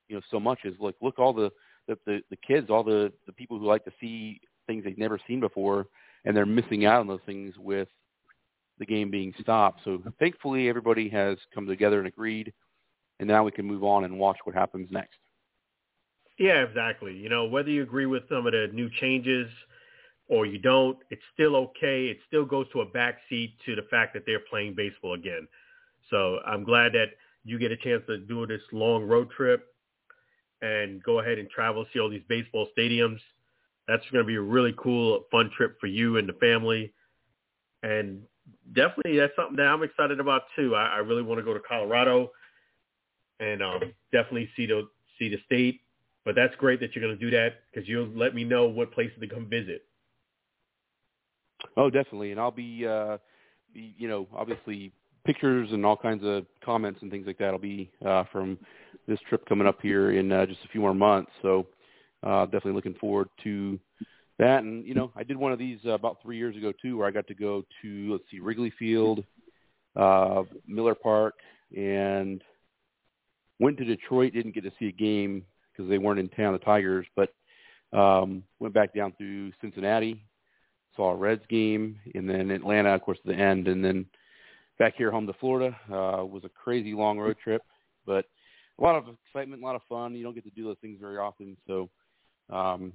[0.07, 1.51] you know, so much is like, look, all the,
[1.87, 5.19] the, the, the kids, all the, the people who like to see things they've never
[5.27, 5.85] seen before,
[6.25, 7.87] and they're missing out on those things with
[8.79, 9.81] the game being stopped.
[9.83, 12.51] So thankfully, everybody has come together and agreed,
[13.19, 15.17] and now we can move on and watch what happens next.
[16.43, 17.15] Yeah, exactly.
[17.15, 19.49] You know, whether you agree with some of the new changes
[20.27, 22.07] or you don't, it's still okay.
[22.07, 25.47] It still goes to a backseat to the fact that they're playing baseball again.
[26.09, 27.11] So I'm glad that
[27.45, 29.67] you get a chance to do this long road trip
[30.61, 33.19] and go ahead and travel, see all these baseball stadiums.
[33.87, 36.91] That's going to be a really cool, fun trip for you and the family.
[37.83, 38.21] And
[38.75, 40.75] definitely that's something that I'm excited about too.
[40.75, 42.31] I, I really want to go to Colorado
[43.39, 45.79] and um, definitely see the see the state.
[46.25, 48.93] But that's great that you're going to do that because you'll let me know what
[48.93, 49.83] places to come visit.
[51.77, 53.17] Oh, definitely, and I'll be, uh,
[53.73, 54.93] you know, obviously
[55.25, 58.57] pictures and all kinds of comments and things like that will be uh, from
[59.07, 61.31] this trip coming up here in uh, just a few more months.
[61.41, 61.67] So
[62.23, 63.79] uh, definitely looking forward to
[64.39, 64.63] that.
[64.63, 67.07] And you know, I did one of these uh, about three years ago too, where
[67.07, 69.23] I got to go to let's see, Wrigley Field,
[69.95, 71.35] uh, Miller Park,
[71.75, 72.41] and
[73.59, 74.33] went to Detroit.
[74.33, 75.43] Didn't get to see a game
[75.75, 77.33] because they weren't in town, the Tigers, but
[77.97, 80.23] um, went back down through Cincinnati,
[80.95, 84.05] saw a Reds game, and then Atlanta, of course, at the end, and then
[84.79, 85.75] back here home to Florida.
[85.89, 87.61] Uh, was a crazy long road trip,
[88.05, 88.25] but
[88.79, 90.15] a lot of excitement, a lot of fun.
[90.15, 91.89] You don't get to do those things very often, so
[92.49, 92.93] um,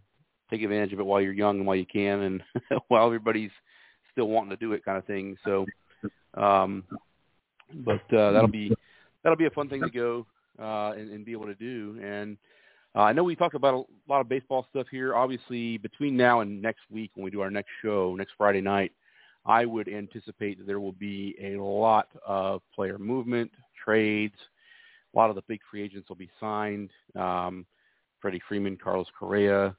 [0.50, 2.42] take advantage of it while you're young and while you can, and
[2.88, 3.50] while everybody's
[4.12, 5.36] still wanting to do it, kind of thing.
[5.44, 5.66] So,
[6.34, 6.84] um,
[7.84, 8.72] but uh, that'll be
[9.22, 10.26] that'll be a fun thing to go
[10.58, 11.98] uh, and, and be able to do.
[12.02, 12.36] And
[12.98, 15.14] uh, I know we talked about a lot of baseball stuff here.
[15.14, 18.90] Obviously, between now and next week, when we do our next show next Friday night,
[19.46, 23.52] I would anticipate that there will be a lot of player movement,
[23.84, 24.34] trades.
[25.14, 26.90] A lot of the big free agents will be signed.
[27.14, 27.66] Um,
[28.20, 29.76] Freddie Freeman, Carlos Correa,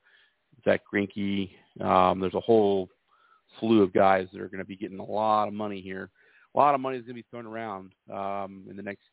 [0.63, 1.49] Zack Greinke.
[1.81, 2.87] Um, there's a whole
[3.59, 6.09] slew of guys that are going to be getting a lot of money here.
[6.55, 9.03] A lot of money is going to be thrown around um, in the next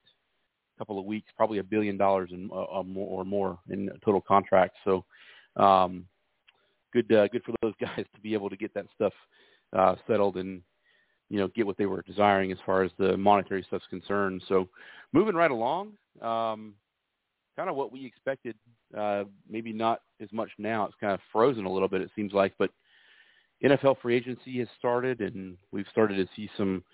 [0.78, 4.78] couple of weeks, probably a billion dollars in, uh, more, or more in total contracts.
[4.84, 5.04] So,
[5.56, 6.06] um,
[6.92, 9.12] good, uh, good for those guys to be able to get that stuff
[9.76, 10.62] uh, settled and
[11.28, 14.42] you know get what they were desiring as far as the monetary stuff's concerned.
[14.48, 14.68] So,
[15.12, 16.74] moving right along, um,
[17.56, 18.56] kind of what we expected.
[18.96, 20.84] Uh, maybe not as much now.
[20.84, 22.00] It's kind of frozen a little bit.
[22.00, 22.70] It seems like, but
[23.64, 26.84] NFL free agency has started, and we've started to see some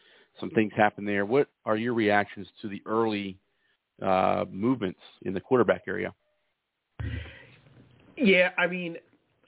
[0.40, 1.26] some things happen there.
[1.26, 3.38] What are your reactions to the early
[4.02, 6.12] uh, movements in the quarterback area?
[8.16, 8.96] Yeah, I mean,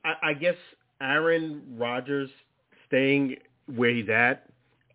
[0.04, 0.56] I, I guess
[1.00, 2.30] Aaron Rodgers
[2.86, 3.36] staying
[3.74, 4.48] where he's at,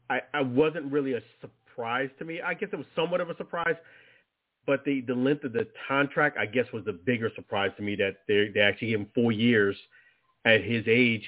[0.10, 2.42] I, I wasn't really a surprise to me.
[2.42, 3.76] I guess it was somewhat of a surprise,
[4.66, 7.96] but the the length of the contract, I guess, was the bigger surprise to me
[7.96, 9.76] that they they actually gave him four years
[10.46, 11.24] at his age.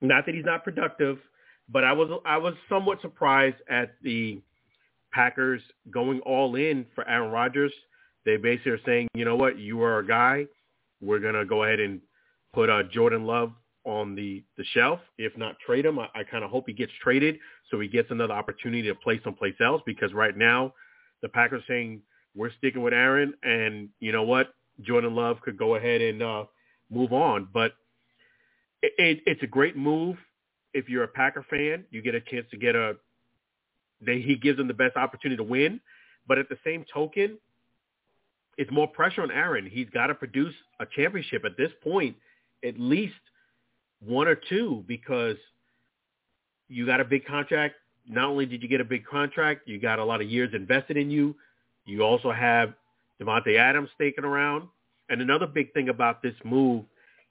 [0.00, 1.18] Not that he's not productive,
[1.68, 4.40] but I was I was somewhat surprised at the
[5.12, 7.72] Packers going all in for Aaron Rodgers.
[8.24, 10.46] They basically are saying, you know what, you are a guy.
[11.00, 12.00] We're gonna go ahead and
[12.52, 13.52] put uh, Jordan Love
[13.84, 15.00] on the the shelf.
[15.18, 17.38] If not trade him, I, I kind of hope he gets traded
[17.70, 19.82] so he gets another opportunity to play someplace else.
[19.84, 20.74] Because right now,
[21.20, 22.02] the Packers saying
[22.34, 26.44] we're sticking with Aaron, and you know what, Jordan Love could go ahead and uh,
[26.90, 27.48] move on.
[27.52, 27.72] But
[28.82, 30.16] it, it, it's a great move
[30.74, 31.84] if you're a Packer fan.
[31.90, 32.96] You get a chance to get a
[34.04, 35.80] they, he gives them the best opportunity to win.
[36.26, 37.38] But at the same token,
[38.56, 39.66] it's more pressure on Aaron.
[39.66, 42.16] He's got to produce a championship at this point,
[42.64, 43.14] at least
[44.00, 45.36] one or two, because
[46.68, 47.76] you got a big contract.
[48.08, 50.96] Not only did you get a big contract, you got a lot of years invested
[50.96, 51.34] in you.
[51.84, 52.74] You also have
[53.20, 54.68] Davante Adams staking around.
[55.08, 56.84] And another big thing about this move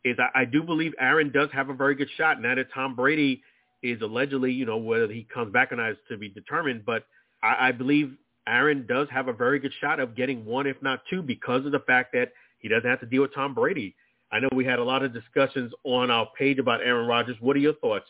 [0.03, 2.41] is I, I do believe Aaron does have a very good shot.
[2.41, 3.41] Now that Tom Brady
[3.83, 6.85] is allegedly, you know, whether he comes back or not is to be determined.
[6.85, 7.05] But
[7.41, 8.15] I, I believe
[8.47, 11.71] Aaron does have a very good shot of getting one, if not two, because of
[11.71, 13.95] the fact that he doesn't have to deal with Tom Brady.
[14.31, 17.35] I know we had a lot of discussions on our page about Aaron Rodgers.
[17.39, 18.07] What are your thoughts,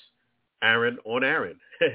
[0.61, 1.59] Aaron, on Aaron?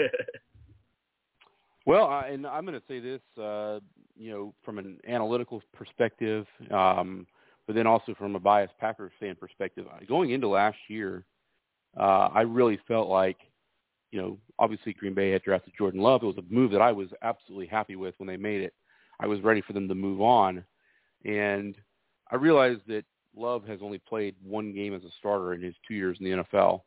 [1.86, 3.78] well, uh, and I'm going to say this, uh,
[4.16, 7.26] you know, from an analytical perspective, um,
[7.66, 9.86] but then also from a biased Packers fan perspective.
[10.08, 11.24] Going into last year,
[11.96, 13.36] uh, I really felt like–
[14.10, 16.22] you know, obviously Green Bay had drafted Jordan Love.
[16.22, 18.72] It was a move that I was absolutely happy with when they made it.
[19.20, 20.64] I was ready for them to move on.
[21.24, 21.76] And
[22.30, 23.04] I realized that
[23.36, 26.44] Love has only played one game as a starter in his two years in the
[26.44, 26.82] NFL.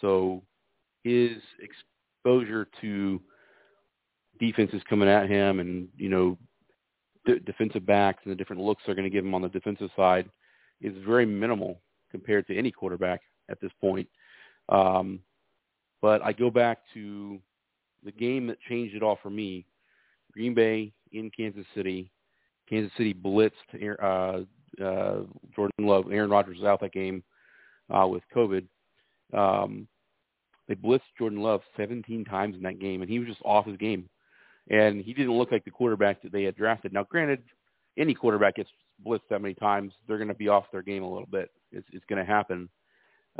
[0.00, 0.42] So
[1.04, 3.20] his exposure to
[4.40, 6.36] defenses coming at him and, you know,
[7.24, 9.90] d- defensive backs and the different looks they're going to give him on the defensive
[9.96, 10.28] side
[10.80, 14.08] is very minimal compared to any quarterback at this point.
[14.68, 15.20] Um,
[16.06, 17.40] but I go back to
[18.04, 19.66] the game that changed it all for me.
[20.32, 22.12] Green Bay in Kansas City.
[22.70, 23.50] Kansas City blitzed
[24.00, 24.42] uh,
[24.80, 26.04] uh, Jordan Love.
[26.12, 27.24] Aaron Rodgers was out that game
[27.90, 28.68] uh, with COVID.
[29.34, 29.88] Um,
[30.68, 33.76] they blitzed Jordan Love 17 times in that game, and he was just off his
[33.76, 34.08] game.
[34.70, 36.92] And he didn't look like the quarterback that they had drafted.
[36.92, 37.42] Now, granted,
[37.98, 38.70] any quarterback gets
[39.04, 41.50] blitzed that many times, they're going to be off their game a little bit.
[41.72, 42.68] It's, it's going to happen.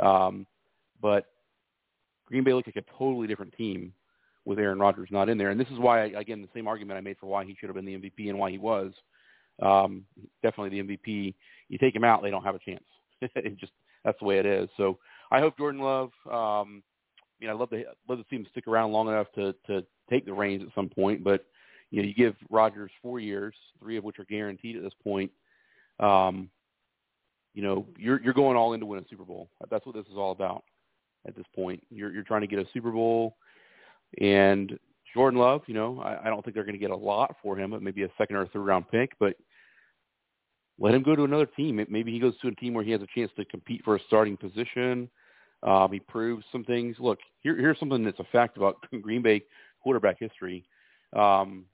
[0.01, 0.45] Um,
[1.01, 1.27] but
[2.27, 3.93] Green Bay looked like a totally different team
[4.45, 5.49] with Aaron Rodgers not in there.
[5.49, 7.75] And this is why, again, the same argument I made for why he should have
[7.75, 8.93] been the MVP and why he was
[9.61, 10.05] um,
[10.43, 11.33] definitely the MVP.
[11.69, 12.83] You take him out, they don't have a chance.
[13.21, 13.71] it just
[14.05, 14.69] that's the way it is.
[14.77, 14.99] So
[15.31, 16.11] I hope Jordan Love.
[16.31, 16.83] Um,
[17.39, 19.85] you know, I love to love to see him stick around long enough to to
[20.09, 21.23] take the reins at some point.
[21.23, 21.45] But
[21.91, 25.31] you know, you give Rodgers four years, three of which are guaranteed at this point.
[25.99, 26.49] Um,
[27.53, 29.49] you know, you're you're going all in to win a Super Bowl.
[29.69, 30.63] That's what this is all about
[31.25, 31.81] at this point.
[31.89, 33.37] You're you're trying to get a Super Bowl,
[34.19, 34.77] and
[35.13, 35.61] Jordan Love.
[35.67, 37.81] You know, I, I don't think they're going to get a lot for him, but
[37.81, 39.11] maybe a second or third round pick.
[39.19, 39.35] But
[40.79, 41.83] let him go to another team.
[41.89, 43.99] Maybe he goes to a team where he has a chance to compete for a
[44.07, 45.09] starting position.
[45.63, 46.97] Um, he proves some things.
[46.99, 49.43] Look, here, here's something that's a fact about Green Bay
[49.81, 50.65] quarterback history.
[51.15, 51.65] Um,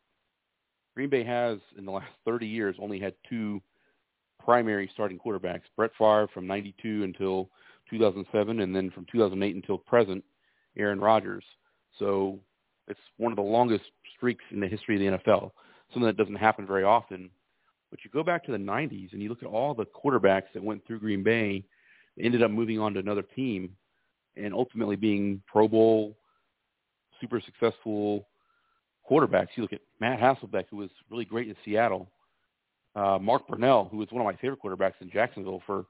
[0.95, 3.61] Green Bay has, in the last 30 years, only had two
[4.39, 7.49] primary starting quarterbacks, Brett Favre from 92 until
[7.93, 10.23] 2007, and then from 2008 until present,
[10.77, 11.43] Aaron Rodgers.
[11.99, 12.39] So
[12.87, 15.51] it's one of the longest streaks in the history of the NFL,
[15.91, 17.29] something that doesn't happen very often.
[17.89, 20.63] But you go back to the 90s and you look at all the quarterbacks that
[20.63, 21.63] went through Green Bay,
[22.19, 23.69] ended up moving on to another team,
[24.35, 26.17] and ultimately being Pro Bowl,
[27.21, 28.27] super successful
[29.09, 29.49] quarterbacks.
[29.55, 32.09] You look at Matt Hasselbeck, who was really great in Seattle.
[32.95, 35.85] Uh, Mark Brunell, who was one of my favorite quarterbacks in Jacksonville for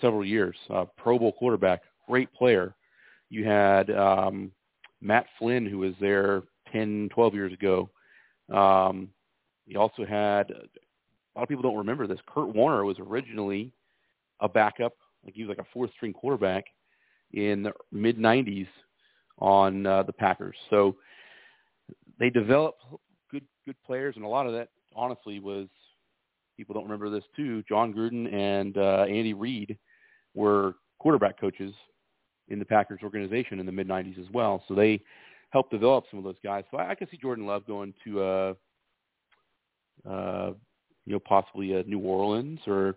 [0.00, 2.74] several years, uh, Pro Bowl quarterback, great player.
[3.28, 4.52] You had um,
[5.00, 7.90] Matt Flynn, who was there 10, 12 years ago.
[8.52, 9.08] Um,
[9.66, 12.20] you also had a lot of people don't remember this.
[12.32, 13.72] Kurt Warner was originally
[14.40, 14.92] a backup,
[15.24, 16.64] like he was like a fourth string quarterback
[17.32, 18.68] in the mid 90s
[19.38, 20.56] on uh, the Packers.
[20.70, 20.96] So
[22.18, 22.82] they developed
[23.30, 25.66] good good players, and a lot of that honestly was
[26.56, 27.62] people don't remember this too.
[27.68, 29.76] Jon Gruden and uh, Andy Reid
[30.34, 31.74] were quarterback coaches
[32.48, 34.62] in the Packers organization in the mid 90s as well.
[34.68, 35.00] So they
[35.50, 36.64] helped develop some of those guys.
[36.70, 38.54] So I, I can see Jordan Love going to uh,
[40.08, 40.52] uh,
[41.04, 42.96] you know, possibly a New Orleans or,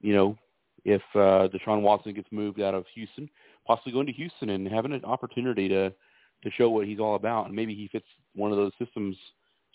[0.00, 0.36] you know,
[0.84, 3.28] if uh, Deshaun Watson gets moved out of Houston,
[3.66, 5.92] possibly going to Houston and having an opportunity to
[6.42, 7.46] to show what he's all about.
[7.46, 9.14] And maybe he fits one of those systems,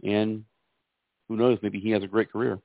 [0.04, 0.44] and
[1.28, 2.60] who knows, maybe he has a great career.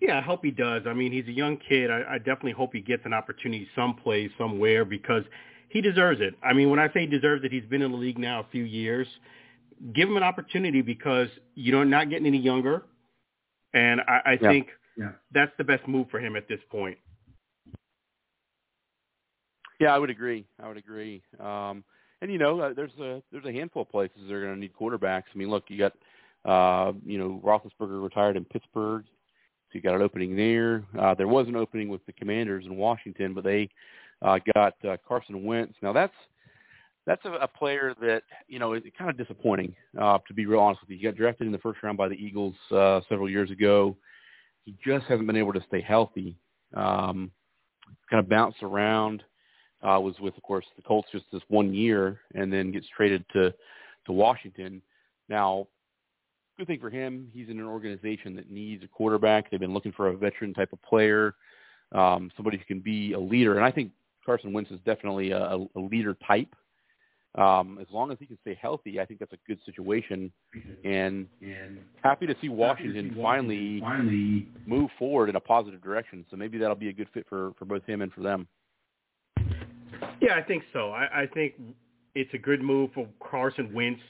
[0.00, 0.82] Yeah, I hope he does.
[0.86, 1.90] I mean, he's a young kid.
[1.90, 5.24] I, I definitely hope he gets an opportunity someplace, somewhere, because
[5.68, 6.34] he deserves it.
[6.42, 8.46] I mean, when I say he deserves it, he's been in the league now a
[8.50, 9.06] few years.
[9.94, 12.82] Give him an opportunity because you know not getting any younger.
[13.72, 14.48] And I, I yeah.
[14.48, 15.12] think yeah.
[15.32, 16.98] that's the best move for him at this point.
[19.78, 20.44] Yeah, I would agree.
[20.62, 21.22] I would agree.
[21.38, 21.84] Um,
[22.20, 24.60] and you know, uh, there's a there's a handful of places that are going to
[24.60, 25.24] need quarterbacks.
[25.34, 25.92] I mean, look, you got
[26.44, 29.04] uh, you know Roethlisberger retired in Pittsburgh,
[29.70, 30.84] so you got an opening there.
[30.98, 33.68] Uh, there was an opening with the Commanders in Washington, but they
[34.22, 35.74] uh, got uh, Carson Wentz.
[35.80, 36.14] Now that's
[37.06, 39.74] that's a, a player that you know is kind of disappointing.
[40.00, 42.08] Uh, to be real honest with you, he got drafted in the first round by
[42.08, 43.96] the Eagles uh, several years ago.
[44.64, 46.36] He just hasn't been able to stay healthy.
[46.74, 47.30] Um,
[48.08, 49.22] kind of bounced around.
[49.82, 53.24] Uh, was with, of course, the Colts just this one year, and then gets traded
[53.32, 53.54] to
[54.06, 54.82] to Washington.
[55.28, 55.68] Now,
[56.60, 57.26] good thing for him.
[57.32, 59.50] He's in an organization that needs a quarterback.
[59.50, 61.34] They've been looking for a veteran type of player,
[61.92, 63.56] um, somebody who can be a leader.
[63.56, 63.92] And I think
[64.26, 66.54] Carson Wentz is definitely a, a leader type.
[67.36, 70.30] Um, as long as he can stay healthy, I think that's a good situation.
[70.84, 75.40] And, and happy to see Washington, to see Washington finally, finally move forward in a
[75.40, 76.26] positive direction.
[76.30, 78.46] So maybe that'll be a good fit for, for both him and for them.
[80.20, 80.90] Yeah, I think so.
[80.90, 81.54] I, I think
[82.14, 84.02] it's a good move for Carson Wentz.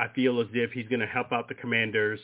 [0.00, 2.20] I feel as if he's going to help out the Commanders,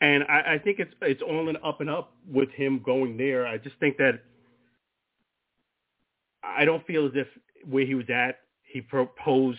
[0.00, 3.46] and I, I think it's it's all an up and up with him going there.
[3.46, 4.20] I just think that
[6.44, 7.26] I don't feel as if
[7.64, 9.58] where he was at he proposed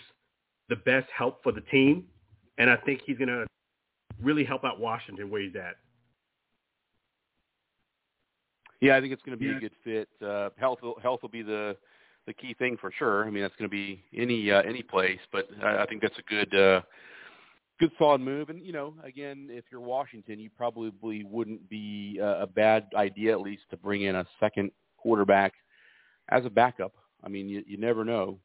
[0.69, 2.05] the best help for the team,
[2.57, 3.45] and I think he's going to
[4.21, 5.75] really help out Washington where he's at.
[8.81, 9.57] Yeah, I think it's going to be yeah.
[9.57, 10.09] a good fit.
[10.25, 11.75] Uh, health, health will be the
[12.29, 13.25] the key thing for sure.
[13.25, 16.17] I mean, that's going to be any uh, any place, but I, I think that's
[16.19, 16.81] a good uh,
[17.79, 18.49] good solid move.
[18.49, 23.31] And you know, again, if you're Washington, you probably wouldn't be uh, a bad idea
[23.31, 25.53] at least to bring in a second quarterback
[26.29, 26.93] as a backup.
[27.23, 28.39] I mean, you, you never know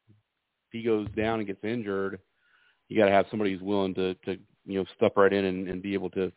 [0.67, 2.19] If he goes down and gets injured,
[2.89, 5.69] you got to have somebody who's willing to to you know step right in and,
[5.69, 6.31] and be able to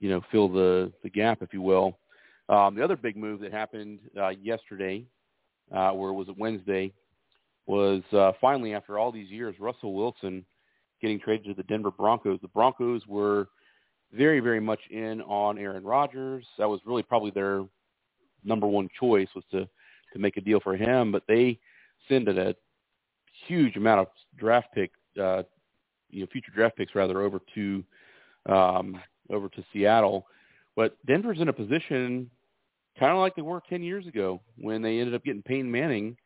[0.00, 2.00] you know fill the the gap, if you will.
[2.48, 5.04] Um, the other big move that happened uh, yesterday,
[5.74, 6.92] uh, was it Wednesday,
[7.66, 10.44] was uh, finally after all these years, Russell Wilson
[11.00, 12.38] getting traded to the Denver Broncos.
[12.42, 13.48] The Broncos were
[14.12, 16.44] very, very much in on Aaron Rodgers.
[16.58, 17.64] That was really probably their
[18.44, 19.68] number one choice was to
[20.12, 21.58] to make a deal for him, but they
[22.08, 22.56] sent a
[23.46, 24.06] huge amount of
[24.36, 24.90] draft pick
[25.20, 25.42] uh,
[26.10, 27.84] you know future draft picks rather over to
[28.46, 29.00] um,
[29.30, 30.26] over to Seattle.
[30.76, 32.30] But Denver's in a position
[33.00, 36.16] kind of like they were 10 years ago when they ended up getting Peyton Manning.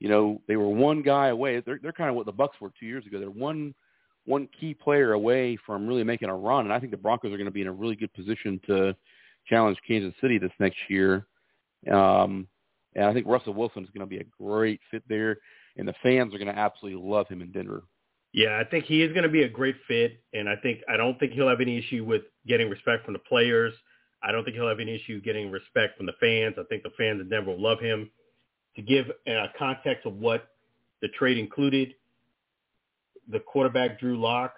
[0.00, 1.60] You know, they were one guy away.
[1.60, 3.20] They're they're kind of what the Bucs were two years ago.
[3.20, 3.74] They're one
[4.24, 7.36] one key player away from really making a run, and I think the Broncos are
[7.36, 8.96] going to be in a really good position to
[9.46, 11.26] challenge Kansas City this next year.
[11.90, 12.48] Um,
[12.94, 15.38] and I think Russell Wilson is going to be a great fit there,
[15.76, 17.82] and the fans are going to absolutely love him in Denver.
[18.32, 20.96] Yeah, I think he is going to be a great fit, and I think I
[20.96, 23.74] don't think he'll have any issue with getting respect from the players.
[24.22, 26.56] I don't think he'll have any issue getting respect from the fans.
[26.58, 28.10] I think the fans in Denver will love him.
[28.76, 30.48] To give a context of what
[31.02, 31.94] the trade included,
[33.30, 34.54] the quarterback Drew Lock,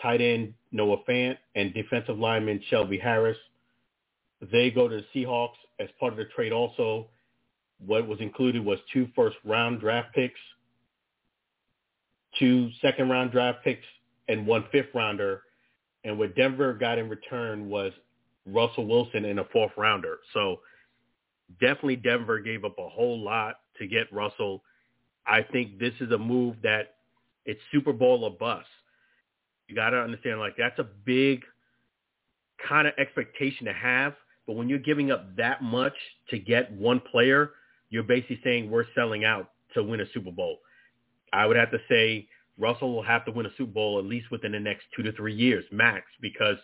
[0.00, 3.38] tight end Noah Fant, and defensive lineman Shelby Harris.
[4.52, 7.08] They go to the Seahawks as part of the trade also.
[7.84, 10.38] What was included was two first round draft picks,
[12.38, 13.84] two second round draft picks,
[14.28, 15.42] and one fifth rounder.
[16.04, 17.92] And what Denver got in return was
[18.52, 20.18] Russell Wilson in a fourth rounder.
[20.34, 20.60] So
[21.60, 24.62] definitely Denver gave up a whole lot to get Russell.
[25.26, 26.96] I think this is a move that
[27.44, 28.66] it's Super Bowl or bust.
[29.68, 31.42] You got to understand, like that's a big
[32.66, 34.14] kind of expectation to have.
[34.46, 35.92] But when you're giving up that much
[36.30, 37.50] to get one player,
[37.90, 40.58] you're basically saying we're selling out to win a Super Bowl.
[41.32, 42.28] I would have to say
[42.58, 45.12] Russell will have to win a Super Bowl at least within the next two to
[45.12, 46.56] three years max because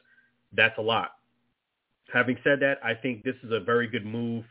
[0.53, 1.13] that's a lot.
[2.15, 4.45] Having said that, I think this is a very good move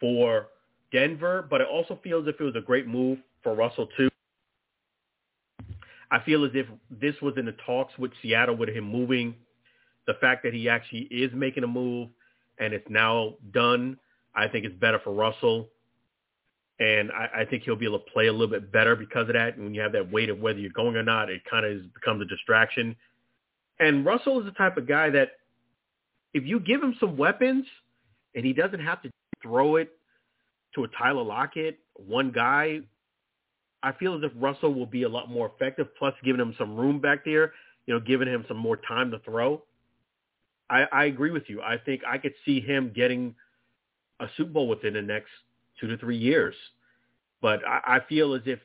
[0.00, 0.48] for
[0.90, 4.10] Denver, but it also feels if it was a great move for Russell too.
[6.10, 9.36] I feel as if this was in the talks with Seattle with him moving.
[10.08, 12.08] The fact that he actually is making a move
[12.58, 13.96] and it's now done,
[14.34, 15.68] I think it's better for Russell.
[16.80, 19.34] And I, I think he'll be able to play a little bit better because of
[19.34, 19.54] that.
[19.54, 21.94] And when you have that weight of whether you're going or not, it kind of
[21.94, 22.96] becomes a distraction.
[23.78, 25.30] And Russell is the type of guy that
[26.34, 27.64] if you give him some weapons
[28.34, 29.10] and he doesn't have to
[29.42, 29.92] throw it
[30.74, 32.80] to a Tyler Lockett, one guy,
[33.82, 36.76] I feel as if Russell will be a lot more effective, plus giving him some
[36.76, 37.52] room back there,
[37.86, 39.62] you know, giving him some more time to throw.
[40.68, 41.62] I, I agree with you.
[41.62, 43.34] I think I could see him getting
[44.18, 45.30] a Super Bowl within the next
[45.80, 46.54] two to three years.
[47.40, 48.58] But I, I feel as if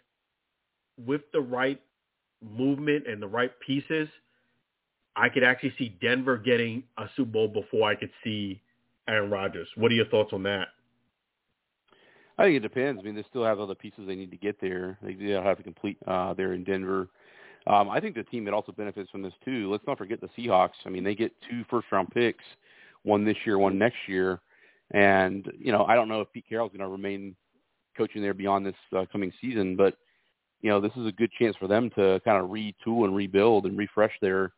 [1.06, 1.80] with the right
[2.42, 4.10] movement and the right pieces–
[5.20, 8.62] I could actually see Denver getting a Super Bowl before I could see
[9.08, 9.68] Aaron Rodgers.
[9.76, 10.70] What are your thoughts on that?
[12.38, 13.02] I think it depends.
[13.02, 14.98] I mean, they still have other pieces they need to get there.
[15.02, 17.10] They still have to complete uh, there in Denver.
[17.68, 19.70] Um, I think the team that also benefits from this too.
[19.70, 20.70] Let's not forget the Seahawks.
[20.86, 22.44] I mean, they get two first-round picks,
[23.04, 24.40] one this year, one next year,
[24.92, 27.36] and you know, I don't know if Pete Carroll's going to remain
[27.98, 29.98] coaching there beyond this uh, coming season, but
[30.62, 33.66] you know, this is a good chance for them to kind of retool and rebuild
[33.66, 34.54] and refresh their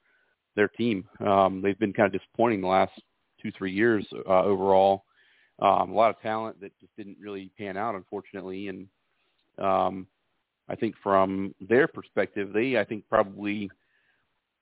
[0.55, 1.05] their team.
[1.25, 2.93] Um, they've been kind of disappointing the last
[3.41, 5.05] two, three years uh, overall.
[5.59, 8.67] Um, a lot of talent that just didn't really pan out, unfortunately.
[8.67, 8.87] And
[9.59, 10.07] um,
[10.69, 13.69] I think from their perspective, they I think probably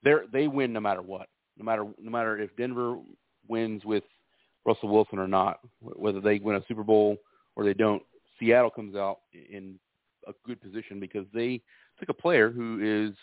[0.02, 2.98] they they win no matter what, no matter no matter if Denver
[3.48, 4.04] wins with
[4.66, 7.16] Russell Wilson or not, whether they win a Super Bowl
[7.56, 8.02] or they don't.
[8.38, 9.78] Seattle comes out in
[10.26, 11.60] a good position because they
[11.98, 13.14] took a player who is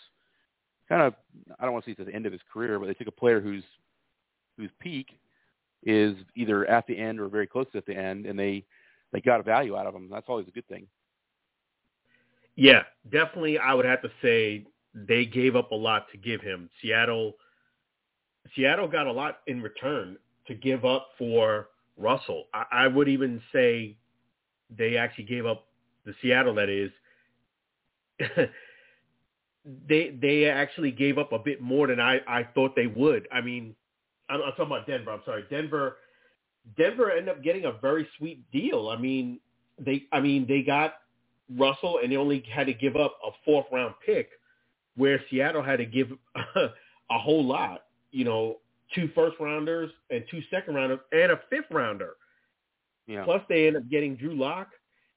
[0.88, 1.14] kind of
[1.58, 3.08] I don't want to say it's at the end of his career, but they took
[3.08, 3.64] a player whose
[4.56, 5.18] whose peak
[5.84, 8.64] is either at the end or very close to the end, and they
[9.12, 10.08] they got a value out of him.
[10.10, 10.86] That's always a good thing.
[12.56, 13.58] Yeah, definitely.
[13.58, 16.68] I would have to say they gave up a lot to give him.
[16.82, 17.34] Seattle
[18.56, 20.16] Seattle got a lot in return
[20.46, 22.44] to give up for Russell.
[22.54, 23.96] I, I would even say
[24.76, 25.66] they actually gave up
[26.04, 26.90] the Seattle that is
[29.88, 33.28] they they actually gave up a bit more than I I thought they would.
[33.32, 33.74] I mean,
[34.28, 35.12] I'm, I'm talking about Denver.
[35.12, 35.96] I'm sorry, Denver.
[36.76, 38.88] Denver ended up getting a very sweet deal.
[38.88, 39.40] I mean,
[39.78, 40.94] they I mean they got
[41.56, 44.30] Russell and they only had to give up a fourth round pick,
[44.96, 46.08] where Seattle had to give
[46.56, 47.84] a whole lot.
[48.10, 48.56] You know,
[48.94, 52.12] two first rounders and two second rounders and a fifth rounder.
[53.06, 53.24] Yeah.
[53.24, 54.68] Plus they ended up getting Drew Lock,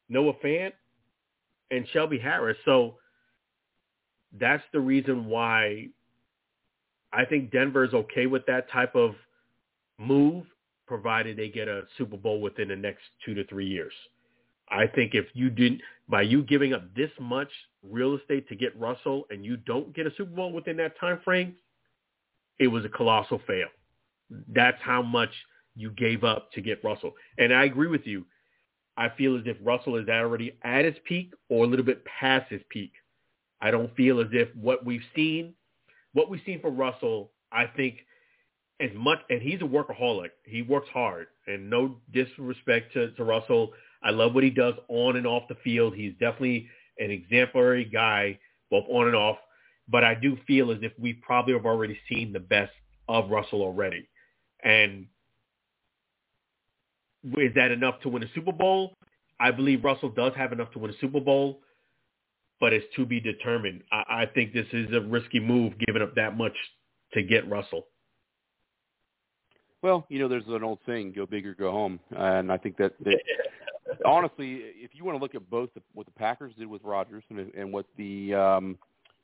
[0.09, 0.71] Noah Fant,
[1.71, 2.57] and Shelby Harris.
[2.65, 2.95] So
[4.39, 5.87] that's the reason why
[7.13, 9.15] I think Denver is okay with that type of
[9.97, 10.45] move,
[10.87, 13.93] provided they get a Super Bowl within the next two to three years.
[14.69, 17.49] I think if you didn't, by you giving up this much
[17.83, 21.19] real estate to get Russell and you don't get a Super Bowl within that time
[21.23, 21.55] frame,
[22.59, 23.67] it was a colossal fail.
[24.47, 25.31] That's how much
[25.75, 27.13] you gave up to get Russell.
[27.37, 28.25] And I agree with you.
[28.97, 32.49] I feel as if Russell is already at his peak or a little bit past
[32.49, 32.91] his peak.
[33.61, 35.53] I don't feel as if what we've seen
[36.13, 37.99] what we've seen from Russell, I think
[38.79, 40.31] as much and he's a workaholic.
[40.45, 43.71] He works hard, and no disrespect to, to Russell.
[44.03, 45.95] I love what he does on and off the field.
[45.95, 48.39] He's definitely an exemplary guy,
[48.69, 49.37] both on and off.
[49.87, 52.71] But I do feel as if we probably have already seen the best
[53.07, 54.07] of Russell already.
[54.63, 55.07] And
[57.23, 58.93] is that enough to win a Super Bowl?
[59.39, 61.61] I believe Russell does have enough to win a Super Bowl,
[62.61, 63.81] but it's to be determined.
[63.91, 66.55] I, I think this is a risky move, giving up that much
[67.13, 67.87] to get Russell.
[69.81, 72.77] Well, you know, there's an old saying, "Go big or go home," and I think
[72.77, 73.19] that, that
[74.05, 77.23] honestly, if you want to look at both the, what the Packers did with Rodgers
[77.31, 78.77] and, and what the um,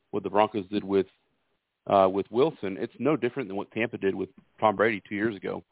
[0.10, 1.06] what the Broncos did with
[1.86, 4.30] uh, with Wilson, it's no different than what Tampa did with
[4.60, 5.64] Tom Brady two years ago.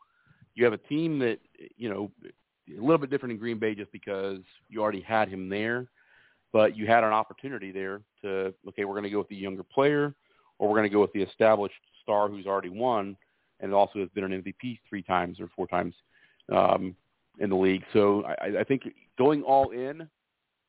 [0.53, 1.39] You have a team that
[1.77, 2.11] you know
[2.69, 4.37] a little bit different in Green Bay just because
[4.69, 5.87] you already had him there,
[6.55, 9.61] but you had an opportunity there to okay, we're going to go with the younger
[9.61, 10.15] player,
[10.57, 13.17] or we're going to go with the established star who's already won
[13.59, 15.93] and also has been an MVP three times or four times
[16.55, 16.95] um,
[17.39, 17.83] in the league.
[17.91, 18.83] So I, I think
[19.17, 20.07] going all in,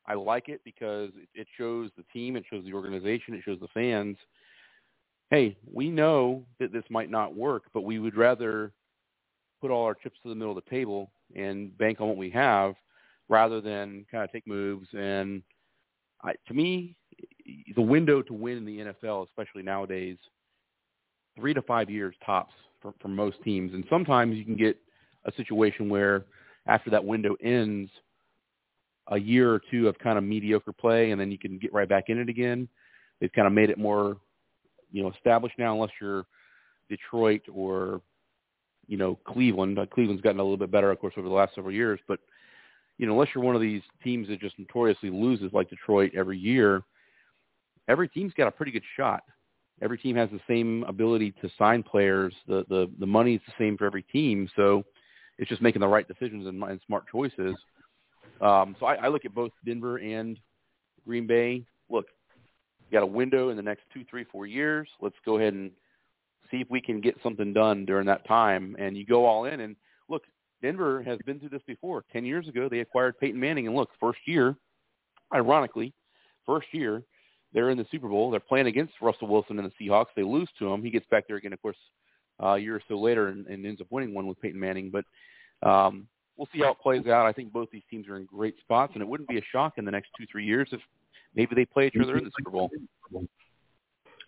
[0.05, 3.69] I like it because it shows the team, it shows the organization, it shows the
[3.73, 4.17] fans.
[5.31, 8.73] Hey, we know that this might not work, but we would rather
[9.61, 12.29] put all our chips to the middle of the table and bank on what we
[12.31, 12.75] have
[13.29, 14.89] rather than kind of take moves.
[14.91, 15.43] And
[16.27, 16.95] I, to me,
[17.75, 20.17] the window to win in the NFL, especially nowadays,
[21.35, 23.73] three to five years tops for, for most teams.
[23.73, 24.77] And sometimes you can get
[25.25, 26.25] a situation where
[26.67, 27.89] after that window ends,
[29.09, 31.87] a year or two of kind of mediocre play, and then you can get right
[31.87, 32.67] back in it again.
[33.21, 34.17] They've kind of made it more,
[34.91, 36.25] you know, established now, unless you're
[36.89, 38.01] Detroit or,
[38.87, 39.79] you know, Cleveland.
[39.93, 42.01] Cleveland's gotten a little bit better, of course, over the last several years.
[42.07, 42.19] But,
[42.97, 46.37] you know, unless you're one of these teams that just notoriously loses like Detroit every
[46.37, 46.83] year,
[47.87, 49.23] every team's got a pretty good shot
[49.81, 52.33] every team has the same ability to sign players.
[52.47, 54.83] The the the money is the same for every team, so
[55.37, 57.55] it's just making the right decisions and, and smart choices.
[58.41, 60.37] Um, so I, I look at both Denver and
[61.05, 61.65] Green Bay.
[61.89, 62.05] Look,
[62.89, 64.87] you got a window in the next two, three, four years.
[65.01, 65.71] Let's go ahead and
[66.49, 68.75] see if we can get something done during that time.
[68.79, 69.59] And you go all in.
[69.59, 69.75] And
[70.61, 72.03] Denver has been through this before.
[72.11, 74.55] Ten years ago, they acquired Peyton Manning, and look, first year,
[75.33, 75.93] ironically,
[76.45, 77.03] first year
[77.53, 78.29] they're in the Super Bowl.
[78.31, 80.07] They're playing against Russell Wilson and the Seahawks.
[80.15, 80.83] They lose to him.
[80.83, 81.77] He gets back there again, of course,
[82.41, 84.91] uh, a year or so later and, and ends up winning one with Peyton Manning.
[84.91, 85.05] But
[85.67, 87.25] um, we'll see how it plays out.
[87.25, 89.73] I think both these teams are in great spots, and it wouldn't be a shock
[89.77, 90.81] in the next two, three years if
[91.35, 92.69] maybe they play each other in the Super Bowl.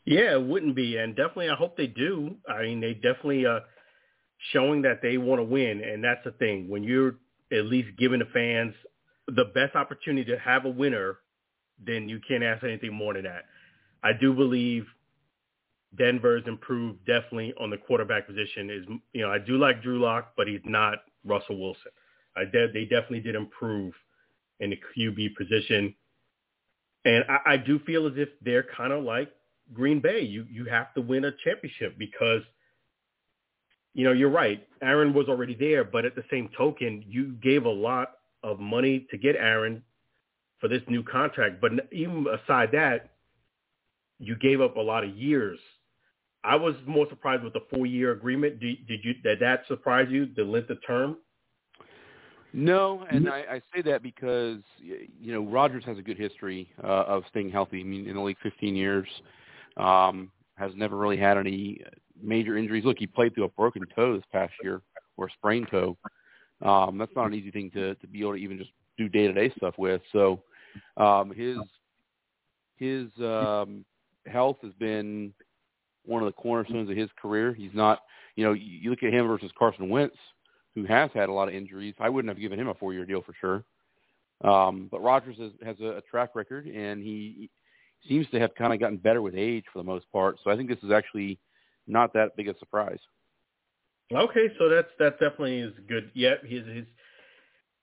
[0.06, 2.36] Yeah, it wouldn't be, and definitely I hope they do.
[2.48, 3.60] I mean, they definitely uh,
[4.52, 6.70] showing that they want to win, and that's the thing.
[6.70, 7.16] When you're
[7.52, 8.74] at least giving the fans
[9.28, 11.18] the best opportunity to have a winner
[11.86, 13.46] then you can't ask anything more than that.
[14.04, 14.86] I do believe
[15.98, 18.70] Denver's improved definitely on the quarterback position.
[18.70, 21.92] Is you know I do like Drew Lock, but he's not Russell Wilson.
[22.36, 23.94] I de- they definitely did improve
[24.60, 25.96] in the QB position,
[27.06, 29.32] and I, I do feel as if they're kind of like
[29.74, 30.22] Green Bay.
[30.22, 32.42] You you have to win a championship because
[34.00, 34.66] you know you're right.
[34.82, 38.12] Aaron was already there, but at the same token, you gave a lot
[38.44, 39.84] of money to get Aaron
[40.62, 41.60] for this new contract.
[41.60, 43.10] But even aside that,
[44.18, 45.60] you gave up a lot of years.
[46.46, 48.62] I was more surprised with the four-year agreement.
[48.62, 50.30] Did, did you did that surprise you?
[50.34, 51.18] The length of term?
[52.54, 57.04] No, and I, I say that because you know Rodgers has a good history uh,
[57.06, 57.82] of staying healthy.
[57.82, 59.10] I mean, in the league 15 years,
[59.76, 61.82] um, has never really had any
[62.22, 62.86] major injuries.
[62.86, 64.82] Look, he played through a broken toe this past year
[65.18, 65.98] or a sprained toe.
[66.62, 69.28] Um, that's not an easy thing to to be able to even just do day
[69.28, 70.02] to day stuff with.
[70.12, 70.44] So
[70.98, 71.58] um, his
[72.76, 73.86] his um,
[74.26, 75.34] health has been
[76.06, 77.54] one of the cornerstones of his career.
[77.54, 78.00] He's not,
[78.36, 80.16] you know, you look at him versus Carson Wentz,
[80.76, 81.94] who has had a lot of injuries.
[82.00, 83.64] I wouldn't have given him a four-year deal for sure.
[84.50, 87.50] Um, but Rodgers has, has a, a track record, and he
[88.08, 90.38] seems to have kind of gotten better with age for the most part.
[90.44, 91.38] So I think this is actually
[91.90, 93.00] not that big a surprise.
[94.14, 96.10] Okay, so that's that definitely is good.
[96.14, 96.86] Yep, his his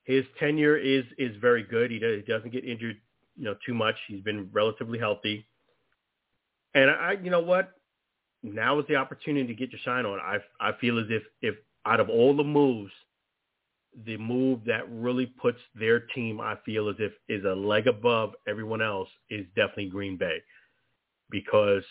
[0.05, 1.91] his tenure is is very good.
[1.91, 2.97] He, does, he doesn't get injured,
[3.37, 3.97] you know, too much.
[4.09, 5.47] He's been relatively healthy.
[6.75, 7.73] And I, you know what?
[8.43, 10.19] Now is the opportunity to get your shine on.
[10.21, 12.93] I I feel as if if out of all the moves,
[14.05, 18.35] the move that really puts their team, I feel as if is a leg above
[18.49, 20.43] everyone else, is definitely Green Bay,
[21.31, 21.83] because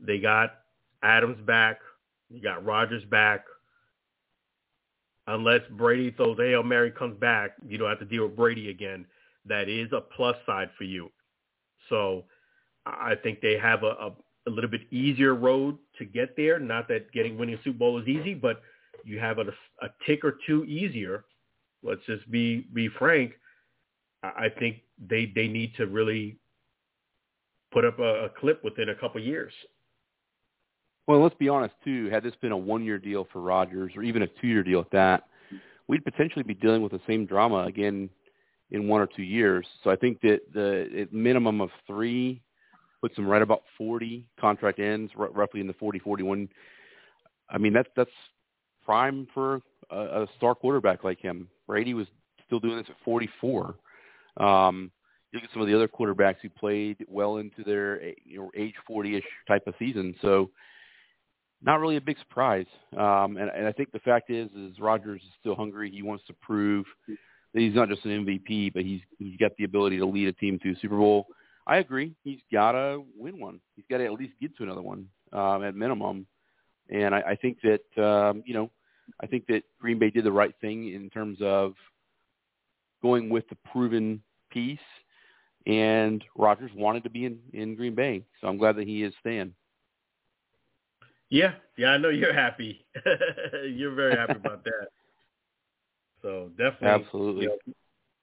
[0.00, 0.50] they got
[1.02, 1.78] Adams back,
[2.28, 3.44] you got Rodgers back
[5.28, 9.06] unless Brady throws Hail Mary comes back, you don't have to deal with Brady again.
[9.44, 11.10] That is a plus side for you.
[11.88, 12.24] So
[12.86, 16.58] I think they have a, a, a little bit easier road to get there.
[16.58, 18.62] Not that getting winning a Super Bowl is easy, but
[19.04, 19.44] you have a,
[19.82, 21.24] a tick or two easier.
[21.82, 23.34] Let's just be be frank.
[24.22, 26.38] I think they they need to really
[27.70, 29.52] put up a, a clip within a couple years.
[31.08, 32.10] Well, let's be honest too.
[32.10, 35.24] Had this been a one-year deal for Rodgers, or even a two-year deal at that,
[35.88, 38.10] we'd potentially be dealing with the same drama again
[38.70, 39.66] in one or two years.
[39.82, 42.42] So I think that the minimum of three
[43.00, 46.46] puts him right about 40 contract ends, r- roughly in the 40, 41.
[47.48, 48.10] I mean, that's that's
[48.84, 51.48] prime for a, a star quarterback like him.
[51.66, 52.06] Brady was
[52.44, 53.76] still doing this at 44.
[54.36, 54.90] Um,
[55.32, 58.74] look at some of the other quarterbacks who played well into their you know, age
[58.90, 60.14] 40-ish type of season.
[60.20, 60.50] So
[61.62, 62.66] not really a big surprise.
[62.96, 65.90] Um, and, and I think the fact is, is Rodgers is still hungry.
[65.90, 69.64] He wants to prove that he's not just an MVP, but he's he's got the
[69.64, 71.26] ability to lead a team to a Super Bowl.
[71.66, 72.14] I agree.
[72.24, 73.60] He's got to win one.
[73.76, 76.26] He's got to at least get to another one um, at minimum.
[76.90, 78.70] And I, I think that um, you know,
[79.20, 81.74] I think that Green Bay did the right thing in terms of
[83.02, 84.78] going with the proven piece.
[85.66, 89.12] And Rodgers wanted to be in in Green Bay, so I'm glad that he is
[89.20, 89.54] staying.
[91.30, 92.86] Yeah, yeah, I know you're happy.
[93.66, 94.88] you're very happy about that.
[96.22, 97.42] So definitely, absolutely.
[97.42, 97.74] You know,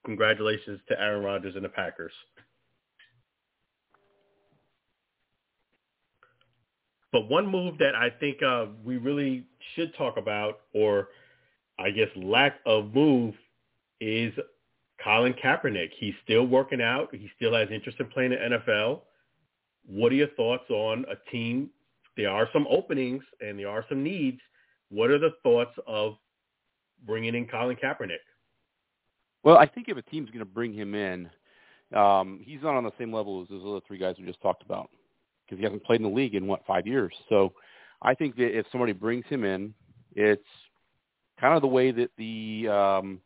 [0.06, 2.14] congratulations to Aaron Rodgers and the Packers.
[7.12, 11.08] But one move that I think uh, we really should talk about, or
[11.80, 13.36] I guess lack of move,
[14.02, 14.34] is
[15.02, 15.92] Colin Kaepernick.
[15.98, 17.16] He's still working out.
[17.16, 19.02] He still has interest in playing the NFL.
[19.86, 21.70] What are your thoughts on a team?
[22.18, 24.40] There are some openings and there are some needs.
[24.90, 26.16] What are the thoughts of
[27.06, 28.24] bringing in Colin Kaepernick?
[29.44, 31.30] Well, I think if a team's going to bring him in,
[31.96, 34.64] um, he's not on the same level as those other three guys we just talked
[34.64, 34.90] about
[35.46, 37.14] because he hasn't played in the league in what five years.
[37.30, 37.54] So
[38.02, 39.74] I think that if somebody brings him in,
[40.16, 40.42] it's
[41.40, 43.22] kind of the way that the um,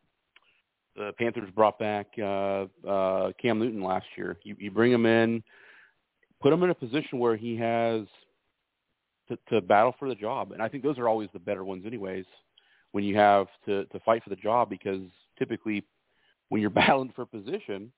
[0.96, 4.38] the Panthers brought back uh, uh, Cam Newton last year.
[4.44, 5.42] You, you bring him in,
[6.42, 8.02] put him in a position where he has
[9.30, 11.86] to, to battle for the job, and I think those are always the better ones,
[11.86, 12.26] anyways.
[12.92, 15.02] When you have to to fight for the job, because
[15.38, 15.84] typically
[16.50, 17.92] when you're battling for a position,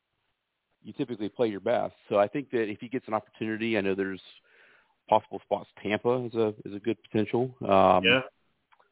[0.83, 1.93] you typically play your best.
[2.09, 4.21] So I think that if he gets an opportunity, I know there's
[5.09, 5.69] possible spots.
[5.81, 7.55] Tampa is a is a good potential.
[7.61, 8.21] Um, yeah.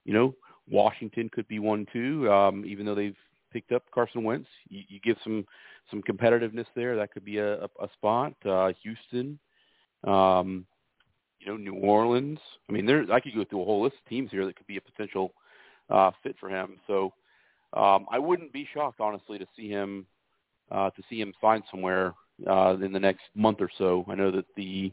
[0.05, 0.35] You know,
[0.69, 2.31] Washington could be one too.
[2.31, 3.15] Um, even though they've
[3.51, 5.45] picked up Carson Wentz, you, you give some
[5.89, 6.95] some competitiveness there.
[6.95, 8.33] That could be a, a, a spot.
[8.45, 9.39] Uh, Houston,
[10.03, 10.65] um,
[11.39, 12.39] you know, New Orleans.
[12.67, 14.67] I mean, there I could go through a whole list of teams here that could
[14.67, 15.33] be a potential
[15.89, 16.77] uh, fit for him.
[16.87, 17.13] So
[17.73, 20.05] um, I wouldn't be shocked, honestly, to see him
[20.71, 22.13] uh, to see him sign somewhere
[22.47, 24.05] uh, in the next month or so.
[24.07, 24.91] I know that the,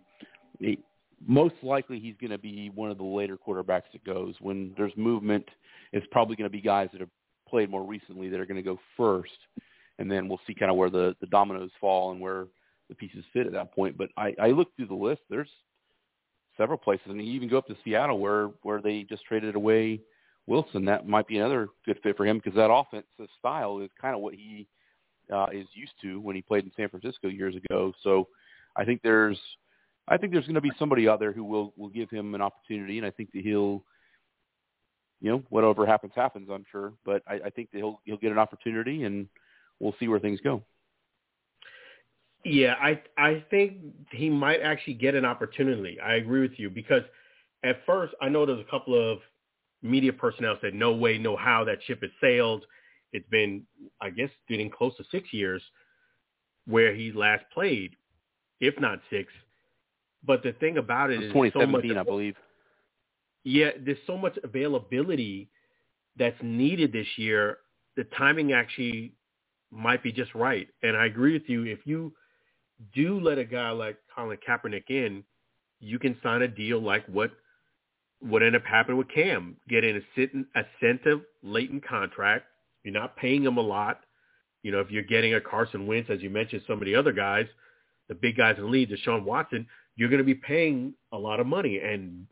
[0.61, 0.79] the
[1.27, 4.35] most likely he's going to be one of the later quarterbacks that goes.
[4.41, 5.47] When there's movement,
[5.93, 7.11] it's probably going to be guys that have
[7.49, 9.31] played more recently that are going to go first,
[9.99, 12.47] and then we'll see kind of where the, the dominoes fall and where
[12.89, 13.97] the pieces fit at that point.
[13.97, 15.23] But I, I look through the list.
[15.29, 15.51] There's
[16.57, 20.01] several places, and you even go up to Seattle where where they just traded away
[20.47, 20.85] Wilson.
[20.85, 24.21] That might be another good fit for him because that offensive style is kind of
[24.21, 24.67] what he
[25.33, 27.93] uh, is used to when he played in San Francisco years ago.
[28.03, 28.29] So
[28.77, 29.39] I think there's
[30.09, 32.41] I think there's going to be somebody out there who will will give him an
[32.41, 33.83] opportunity, and I think that he'll
[35.21, 36.49] you know whatever happens happens.
[36.51, 39.29] I'm sure, but I, I think that he'll he'll get an opportunity, and
[39.81, 40.63] we'll see where things go.
[42.47, 43.79] Yeah, I I think
[44.13, 45.99] he might actually get an opportunity.
[46.01, 47.03] I agree with you because
[47.65, 49.19] at first I know there's a couple of
[49.83, 52.65] media personnel said no way, no how that ship has sailed.
[53.13, 53.65] It's been,
[54.01, 55.61] I guess, getting close to six years
[56.67, 57.97] where he last played,
[58.61, 59.33] if not six.
[60.25, 62.37] But the thing about it is 2017, so much, I believe.
[63.43, 65.49] Yeah, there's so much availability
[66.17, 67.59] that's needed this year.
[67.97, 69.15] The timing actually
[69.73, 70.69] might be just right.
[70.85, 71.65] And I agree with you.
[71.65, 72.13] If you
[72.95, 75.25] do let a guy like Colin Kaepernick in,
[75.81, 77.31] you can sign a deal like what
[78.21, 82.47] what ended up happening with Cam, getting a sit incentive latent contract
[82.87, 84.01] you're not paying him a lot.
[84.63, 87.13] You know, if you're getting a Carson Wentz, as you mentioned, some of the other
[87.13, 87.47] guys,
[88.09, 89.67] the big guys in the league, Deshaun Watson,
[89.97, 91.81] you're going to be paying a lot of money.
[91.81, 92.29] And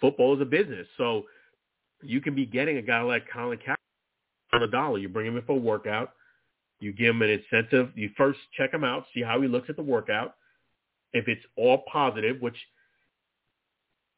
[0.00, 0.86] football is a business.
[0.96, 1.24] So
[2.00, 4.98] you can be getting a guy like Colin Kaepernick on a dollar.
[4.98, 6.12] You bring him in for a workout.
[6.80, 7.90] You give him an incentive.
[7.94, 10.34] You first check him out, see how he looks at the workout.
[11.12, 12.56] If it's all positive, which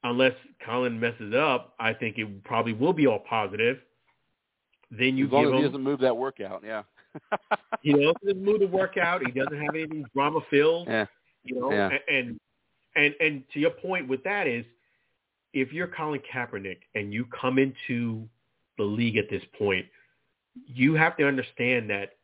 [0.02, 0.34] unless
[0.64, 3.78] Colin messes up, I think it probably will be all positive.
[4.90, 6.82] Then you as long give as him, he doesn't move that workout, yeah.
[7.82, 9.22] you know, doesn't move the workout.
[9.24, 10.88] He doesn't have anything drama filled.
[10.88, 11.06] Yeah.
[11.44, 11.90] You know, yeah.
[11.90, 12.40] and, and
[12.96, 14.64] And and to your point with that is,
[15.52, 18.28] if you're Colin Kaepernick and you come into
[18.78, 19.86] the league at this point,
[20.66, 22.16] you have to understand that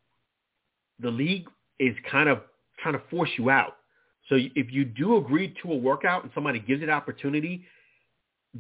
[1.01, 1.47] the league
[1.79, 2.41] is kind of
[2.81, 3.77] trying to force you out.
[4.29, 7.65] So if you do agree to a workout and somebody gives it opportunity,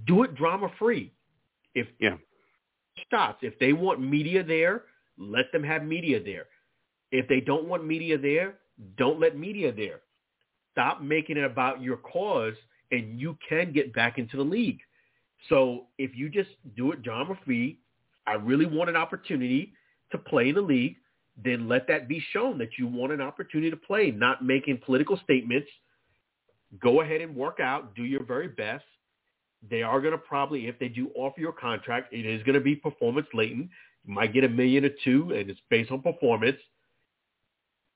[0.07, 1.12] do it drama free.
[1.74, 2.16] If yeah.
[3.07, 4.84] stops, if they want media there,
[5.18, 6.47] let them have media there.
[7.11, 8.55] If they don't want media there,
[8.97, 10.01] don't let media there.
[10.72, 12.55] Stop making it about your cause
[12.93, 14.78] and you can get back into the league.
[15.49, 17.80] So if you just do it drama free,
[18.26, 19.72] I really want an opportunity
[20.12, 20.97] to play in the league,
[21.43, 25.18] then let that be shown that you want an opportunity to play, not making political
[25.22, 25.68] statements.
[26.80, 28.84] Go ahead and work out, do your very best.
[29.68, 32.61] They are going to probably, if they do offer your contract, it is going to
[32.61, 33.68] be performance latent.
[34.05, 36.59] You might get a million or two, and it's based on performance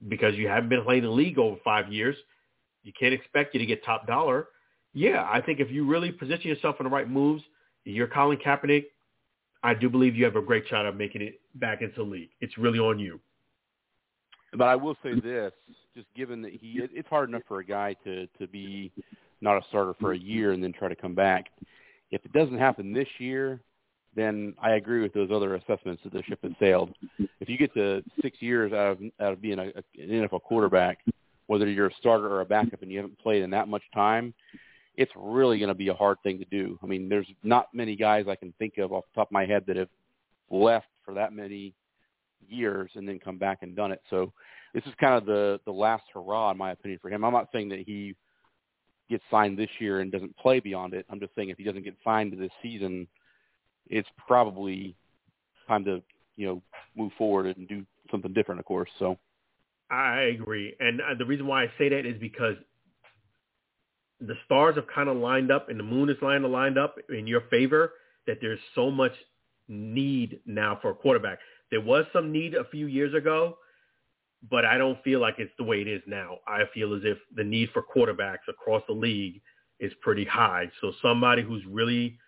[0.08, 2.16] because you haven't been playing the league over five years.
[2.82, 4.48] You can't expect you to get top dollar.
[4.92, 7.42] Yeah, I think if you really position yourself in the right moves,
[7.84, 8.86] you're Colin Kaepernick,
[9.62, 12.30] I do believe you have a great shot of making it back into the league.
[12.40, 13.20] It's really on you.
[14.52, 15.52] But I will say this,
[15.94, 18.92] just given that he, it's hard enough for a guy to to be
[19.40, 21.46] not a starter for a year and then try to come back.
[22.10, 23.60] If it doesn't happen this year,
[24.16, 26.94] then I agree with those other assessments that the ship has sailed.
[27.40, 30.98] If you get to six years out of out of being a, an NFL quarterback,
[31.46, 34.34] whether you're a starter or a backup, and you haven't played in that much time,
[34.96, 36.78] it's really going to be a hard thing to do.
[36.82, 39.46] I mean, there's not many guys I can think of off the top of my
[39.46, 39.88] head that have
[40.50, 41.72] left for that many
[42.48, 44.00] years and then come back and done it.
[44.10, 44.32] So
[44.74, 47.24] this is kind of the the last hurrah, in my opinion, for him.
[47.24, 48.14] I'm not saying that he
[49.08, 51.04] gets signed this year and doesn't play beyond it.
[51.10, 53.08] I'm just saying if he doesn't get signed this season,
[53.88, 54.94] it's probably
[55.66, 56.02] time to
[56.36, 56.62] you know
[56.96, 58.90] move forward and do something different, of course.
[58.98, 59.18] So
[59.90, 62.56] I agree, and uh, the reason why I say that is because
[64.20, 67.26] the stars have kind of lined up and the moon is lined lined up in
[67.26, 67.92] your favor
[68.26, 69.12] that there's so much
[69.68, 71.38] need now for a quarterback.
[71.70, 73.58] There was some need a few years ago,
[74.50, 76.38] but I don't feel like it's the way it is now.
[76.46, 79.40] I feel as if the need for quarterbacks across the league
[79.78, 80.70] is pretty high.
[80.80, 82.18] So somebody who's really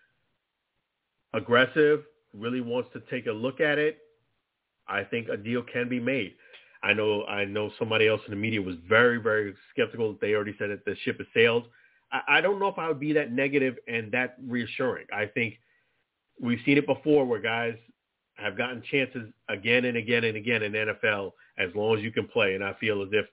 [1.34, 3.98] aggressive, really wants to take a look at it,
[4.88, 6.34] I think a deal can be made.
[6.82, 10.16] I know I know somebody else in the media was very, very skeptical.
[10.20, 11.68] They already said that the ship has sailed.
[12.10, 15.06] I, I don't know if I would be that negative and that reassuring.
[15.14, 15.58] I think
[16.40, 17.76] we've seen it before where guys
[18.42, 22.26] have gotten chances again and again and again in NFL as long as you can
[22.26, 22.54] play.
[22.54, 23.26] And I feel as if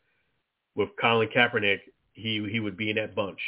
[0.76, 1.80] with Colin Kaepernick,
[2.14, 3.40] he he would be in that bunch.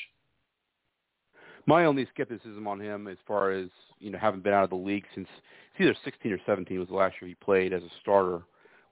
[1.67, 4.75] My only skepticism on him, as far as you know, having been out of the
[4.75, 5.27] league since
[5.73, 8.41] it's either 16 or 17 was the last year he played as a starter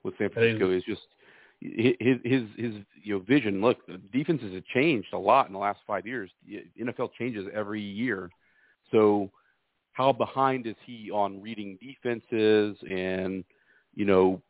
[0.02, 1.02] with San Francisco, is just
[1.60, 1.94] his
[2.24, 3.60] his his you know vision.
[3.60, 3.78] Look,
[4.12, 6.30] defenses have changed a lot in the last five years.
[6.80, 8.30] NFL changes every year,
[8.90, 9.30] so
[9.92, 13.44] how behind is he on reading defenses and
[13.94, 14.40] you know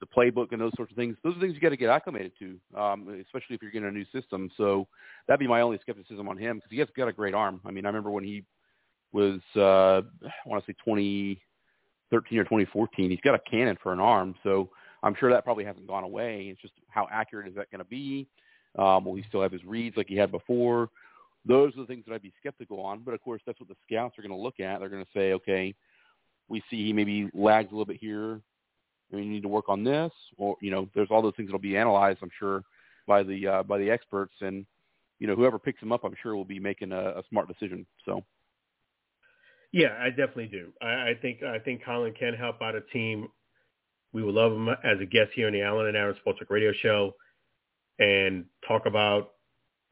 [0.00, 1.16] the playbook and those sorts of things?
[1.24, 3.92] Those are things you got to get acclimated to, um, especially if you're getting a
[3.92, 4.50] new system.
[4.56, 4.86] So
[5.26, 7.60] that'd be my only skepticism on him because he has got a great arm.
[7.64, 8.44] I mean, I remember when he
[9.12, 13.10] was uh, I want to say 2013 or 2014.
[13.10, 14.70] He's got a cannon for an arm, so
[15.02, 16.48] I'm sure that probably hasn't gone away.
[16.50, 18.26] It's just how accurate is that going to be?
[18.78, 20.90] Um, will he still have his reads like he had before?
[21.46, 23.00] Those are the things that I'd be skeptical on.
[23.04, 24.80] But of course, that's what the scouts are going to look at.
[24.80, 25.74] They're going to say, okay,
[26.48, 28.40] we see he maybe lags a little bit here.
[29.10, 31.76] We need to work on this, or you know, there's all those things that'll be
[31.76, 32.18] analyzed.
[32.22, 32.64] I'm sure
[33.06, 34.66] by the uh, by the experts, and
[35.20, 37.86] you know, whoever picks him up, I'm sure will be making a, a smart decision.
[38.04, 38.24] So.
[39.72, 40.72] Yeah, I definitely do.
[40.80, 43.28] I, I think I think Colin can help out a team
[44.14, 46.48] we would love him as a guest here on the Alan and Aaron Sports Talk
[46.48, 47.14] Radio Show
[47.98, 49.32] and talk about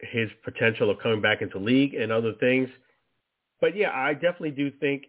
[0.03, 2.69] his potential of coming back into league and other things.
[3.61, 5.05] But yeah, I definitely do think,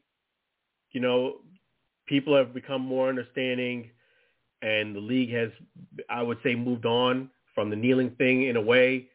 [0.92, 1.38] you know,
[2.06, 3.90] people have become more understanding
[4.62, 5.50] and the league has,
[6.10, 9.10] I would say, moved on from the kneeling thing in a way.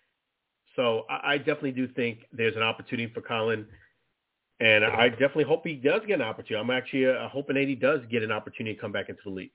[0.77, 3.67] So I, I definitely do think there's an opportunity for Colin.
[4.61, 6.57] And I definitely hope he does get an opportunity.
[6.57, 9.31] I'm actually uh, hoping that he does get an opportunity to come back into the
[9.31, 9.53] league.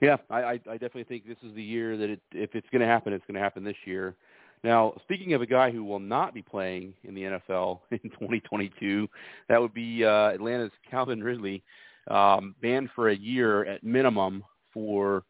[0.00, 2.86] Yeah, I, I, definitely think this is the year that it, if it's going to
[2.86, 4.16] happen, it's going to happen this year.
[4.64, 9.08] Now, speaking of a guy who will not be playing in the NFL in 2022,
[9.48, 11.62] that would be uh, Atlanta's Calvin Ridley,
[12.10, 14.42] um, banned for a year at minimum
[14.72, 15.24] for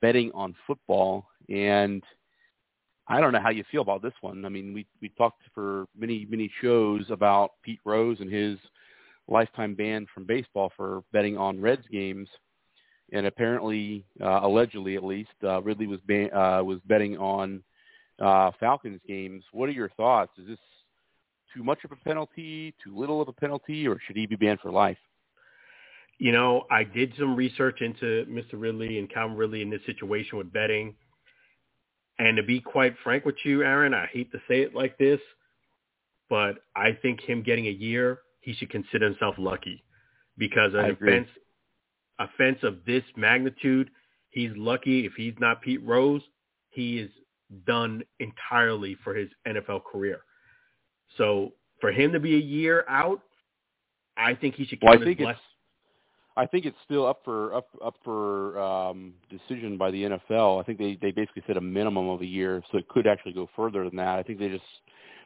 [0.00, 1.26] betting on football.
[1.50, 2.02] And
[3.06, 4.46] I don't know how you feel about this one.
[4.46, 8.58] I mean, we we talked for many many shows about Pete Rose and his
[9.28, 12.28] lifetime ban from baseball for betting on Reds games
[13.12, 17.62] and apparently, uh, allegedly at least, uh, Ridley was ban- uh, was betting on
[18.18, 19.44] uh, Falcons games.
[19.52, 20.32] What are your thoughts?
[20.38, 20.58] Is this
[21.54, 24.60] too much of a penalty, too little of a penalty, or should he be banned
[24.60, 24.98] for life?
[26.18, 28.54] You know, I did some research into Mr.
[28.54, 30.94] Ridley and Calvin Ridley in this situation with betting.
[32.18, 35.18] And to be quite frank with you, Aaron, I hate to say it like this,
[36.30, 39.82] but I think him getting a year, he should consider himself lucky
[40.38, 41.28] because an offense,
[42.18, 43.90] offense of this magnitude,
[44.30, 46.22] he's lucky if he's not Pete Rose,
[46.70, 47.10] he is
[47.66, 50.20] done entirely for his NFL career.
[51.16, 53.20] So for him to be a year out,
[54.16, 54.78] I think he should.
[54.82, 55.38] Well, I think it's.
[56.36, 60.60] I think it's still up for up up for um, decision by the NFL.
[60.60, 63.34] I think they they basically said a minimum of a year, so it could actually
[63.34, 64.18] go further than that.
[64.18, 64.64] I think they just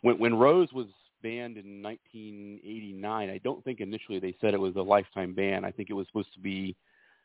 [0.03, 0.87] when when Rose was
[1.23, 5.65] banned in 1989, I don't think initially they said it was a lifetime ban.
[5.65, 6.77] I think it was supposed to be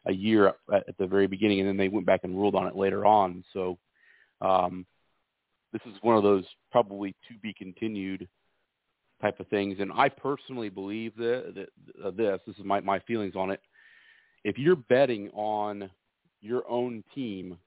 [0.06, 2.76] a year at, the very beginning, and then they went back and ruled on it
[2.76, 3.44] later on.
[3.54, 3.78] So
[4.42, 4.86] um,
[5.72, 8.28] this is one of those probably to be continued
[9.22, 9.78] type of things.
[9.80, 13.62] And I personally believe that, that uh, this, this is my, my feelings on it.
[14.44, 15.90] If you're betting on
[16.42, 17.58] your own team,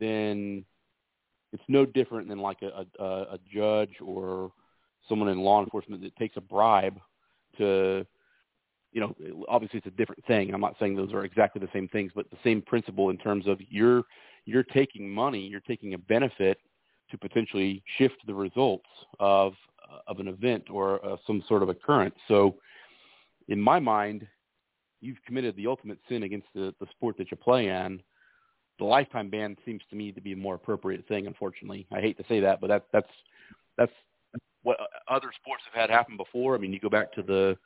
[0.00, 0.64] then
[1.52, 4.50] it's no different than like a, a, a judge or
[5.08, 6.98] someone in law enforcement that takes a bribe
[7.58, 8.06] to,
[8.92, 9.14] you know,
[9.48, 10.52] obviously it's a different thing.
[10.52, 13.46] I'm not saying those are exactly the same things, but the same principle in terms
[13.46, 14.02] of you're
[14.46, 16.58] you're taking money, you're taking a benefit
[17.10, 18.88] to potentially shift the results
[19.18, 19.54] of
[20.06, 22.14] of an event or uh, some sort of occurrence.
[22.28, 22.56] So,
[23.48, 24.26] in my mind,
[25.00, 28.00] you've committed the ultimate sin against the, the sport that you play in.
[28.78, 31.26] The lifetime ban seems to me to be a more appropriate thing.
[31.26, 33.10] Unfortunately, I hate to say that, but that, that's
[33.76, 33.92] that's
[34.64, 34.76] what
[35.08, 36.54] other sports have had happen before.
[36.54, 37.56] I mean, you go back to the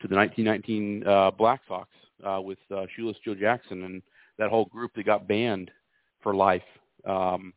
[0.00, 1.88] to the 1919 uh, Black Sox
[2.24, 4.02] uh, with uh, Shoeless Joe Jackson and
[4.38, 5.70] that whole group that got banned
[6.22, 6.62] for life
[7.06, 7.52] um,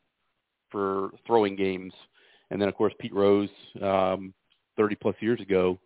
[0.72, 1.94] for throwing games
[2.52, 3.50] and then of course Pete Rose,
[3.82, 4.34] um,
[4.78, 5.80] 30 plus years ago,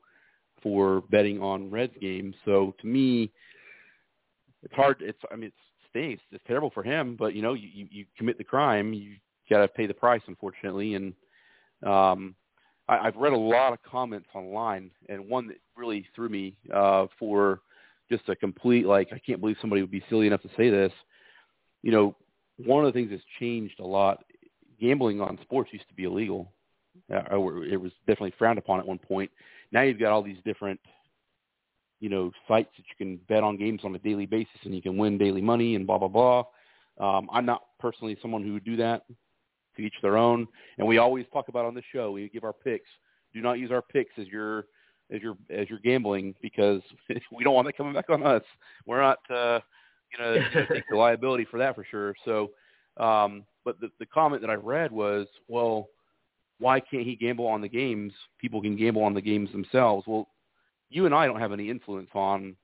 [0.62, 2.36] for betting on Reds games.
[2.46, 3.32] So to me,
[4.62, 4.98] it's hard.
[5.02, 5.54] It's I mean it
[5.90, 6.24] stinks.
[6.32, 9.16] It's terrible for him, but you know you, you commit the crime, you
[9.50, 10.96] got to pay the price, unfortunately.
[10.96, 11.14] And
[11.86, 12.36] um,
[12.88, 17.08] I, I've read a lot of comments online, and one that really threw me uh,
[17.20, 17.62] for
[18.10, 20.92] just a complete like I can't believe somebody would be silly enough to say this.
[21.82, 22.16] You know,
[22.58, 24.24] one of the things that's changed a lot
[24.80, 26.52] gambling on sports used to be illegal.
[27.12, 29.32] Uh, it was definitely frowned upon at one point.
[29.72, 30.80] Now you've got all these different,
[32.00, 34.82] you know, sites that you can bet on games on a daily basis, and you
[34.82, 36.44] can win daily money and blah blah blah.
[37.00, 39.04] Um, I'm not personally someone who would do that.
[39.76, 40.48] To each their own.
[40.78, 42.12] And we always talk about on this show.
[42.12, 42.90] We give our picks.
[43.34, 44.66] Do not use our picks as your
[45.12, 46.82] as your as your gambling because
[47.32, 48.44] we don't want that coming back on us.
[48.86, 49.60] We're not uh,
[50.18, 52.16] going to take the liability for that for sure.
[52.26, 52.52] So
[52.98, 55.88] um, but the, the comment that I read was, well,
[56.60, 58.14] why can't he gamble on the games?
[58.40, 60.06] People can gamble on the games themselves.
[60.08, 60.28] Well,
[60.90, 62.56] you and I don't have any influence on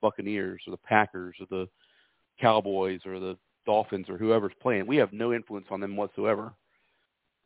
[0.00, 1.68] Buccaneers or the Packers or the
[2.40, 3.36] Cowboys or the
[3.66, 4.86] Dolphins or whoever's playing.
[4.86, 6.52] We have no influence on them whatsoever.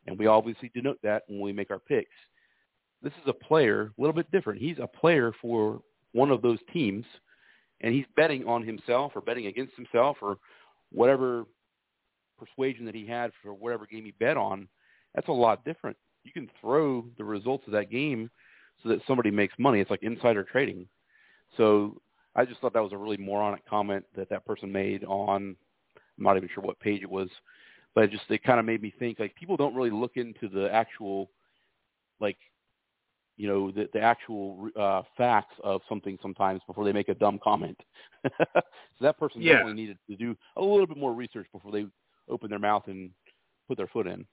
[0.06, 2.10] And we obviously denote that when we make our picks.
[3.02, 4.60] This is a player, a little bit different.
[4.60, 5.80] He's a player for
[6.12, 7.04] one of those teams,
[7.80, 10.38] and he's betting on himself or betting against himself or
[10.90, 11.46] whatever
[12.38, 14.68] persuasion that he had for whatever game he bet on,
[15.14, 15.96] that's a lot different.
[16.24, 18.30] You can throw the results of that game
[18.82, 19.80] so that somebody makes money.
[19.80, 20.86] It's like insider trading.
[21.56, 22.00] So
[22.34, 25.56] I just thought that was a really moronic comment that that person made on,
[26.18, 27.28] I'm not even sure what page it was,
[27.94, 30.48] but it just it kind of made me think like people don't really look into
[30.48, 31.30] the actual,
[32.20, 32.38] like,
[33.36, 37.40] you know, the, the actual uh, facts of something sometimes before they make a dumb
[37.42, 37.78] comment.
[38.24, 38.62] so
[39.00, 39.54] that person yeah.
[39.54, 41.86] definitely needed to do a little bit more research before they
[42.28, 43.10] open their mouth and
[43.68, 44.24] put their foot in.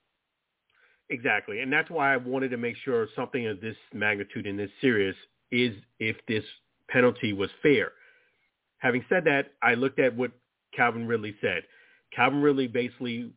[1.09, 1.61] Exactly.
[1.61, 5.15] And that's why I wanted to make sure something of this magnitude and this serious
[5.51, 6.43] is if this
[6.87, 7.93] penalty was fair.
[8.77, 10.31] Having said that, I looked at what
[10.75, 11.63] Calvin Ridley said.
[12.15, 13.31] Calvin Ridley basically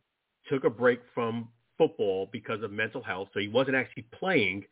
[0.48, 3.28] took a break from football because of mental health.
[3.32, 4.64] So he wasn't actually playing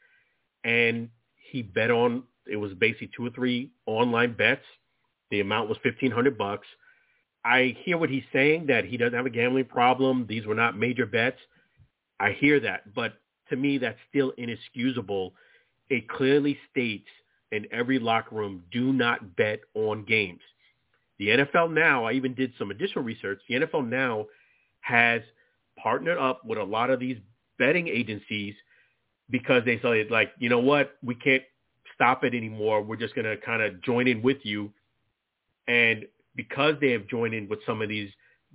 [0.65, 1.09] and
[1.51, 4.65] he bet on it was basically two or three online bets.
[5.31, 6.67] The amount was fifteen hundred bucks.
[7.45, 10.27] I hear what he's saying that he doesn't have a gambling problem.
[10.29, 11.39] These were not major bets.
[12.19, 13.15] I hear that, but
[13.49, 15.33] to me, that's still inexcusable.
[15.89, 17.09] It clearly states
[17.51, 20.41] in every locker room, do not bet on games.
[21.21, 23.43] The NFL now, I even did some additional research.
[23.47, 24.25] The NFL now
[24.81, 25.21] has
[25.79, 27.19] partnered up with a lot of these
[27.59, 28.55] betting agencies
[29.29, 31.43] because they say like, you know what, we can't
[31.95, 32.83] stop it anymore.
[32.83, 34.73] We're just going to kind of join in with you.
[35.69, 36.07] And
[36.37, 38.11] because they have joined in with some of these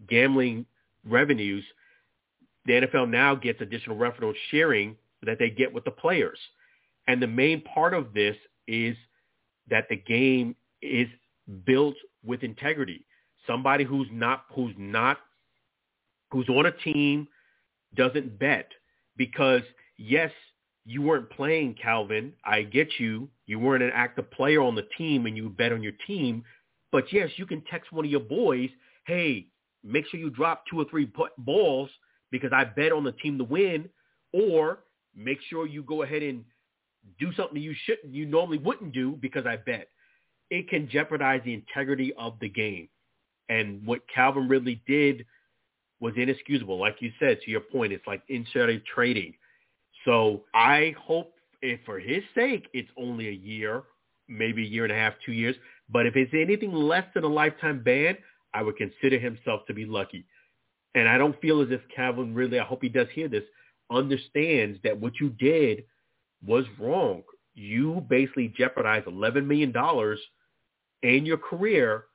[0.10, 0.66] gambling
[1.08, 1.64] revenues,
[2.66, 6.40] the NFL now gets additional revenue sharing that they get with the players.
[7.08, 8.36] And the main part of this
[8.68, 8.98] is
[9.70, 11.08] that the game is
[11.68, 11.94] built
[12.26, 13.06] with integrity.
[13.48, 15.18] Somebody who's not who's not
[16.32, 17.28] who's on a team
[17.96, 18.70] doesn't bet
[19.18, 19.62] because
[19.98, 20.32] yes,
[20.86, 22.34] you weren't playing Calvin.
[22.44, 23.30] I get you.
[23.46, 26.44] You weren't an active player on the team and you bet on your team.
[26.92, 28.70] But yes, you can text one of your boys,
[29.06, 29.48] hey,
[29.84, 31.90] make sure you drop two or three balls
[32.32, 33.90] because I bet on the team to win,
[34.34, 34.80] or
[35.16, 36.44] make sure you go ahead and
[37.20, 39.90] do something you shouldn't, you normally wouldn't do because I bet.
[40.50, 42.90] It can jeopardize the integrity of the game.
[43.50, 45.26] And what Calvin Ridley did
[46.00, 46.80] was inexcusable.
[46.80, 49.34] Like you said, to your point, it's like insider trading.
[50.04, 53.84] So I hope if for his sake, it's only a year,
[54.28, 55.56] maybe a year and a half, two years.
[55.90, 58.18] But if it's anything less than a lifetime ban,
[58.54, 60.26] I would consider himself to be lucky.
[60.96, 63.44] And I don't feel as if Calvin really, I hope he does hear this,
[63.92, 65.84] understands that what you did
[66.46, 67.24] was wrong.
[67.54, 69.74] You basically jeopardized $11 million
[71.06, 72.06] and your career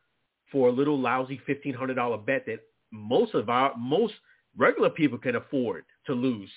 [0.51, 2.59] for a little lousy $1,500 bet that
[2.91, 4.15] most of our, most
[4.57, 6.51] regular people can afford to lose.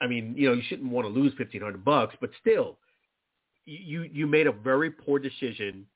[0.00, 2.76] I mean, you know, you shouldn't want to lose 1500 bucks, but still,
[3.66, 5.86] you, you made a very poor decision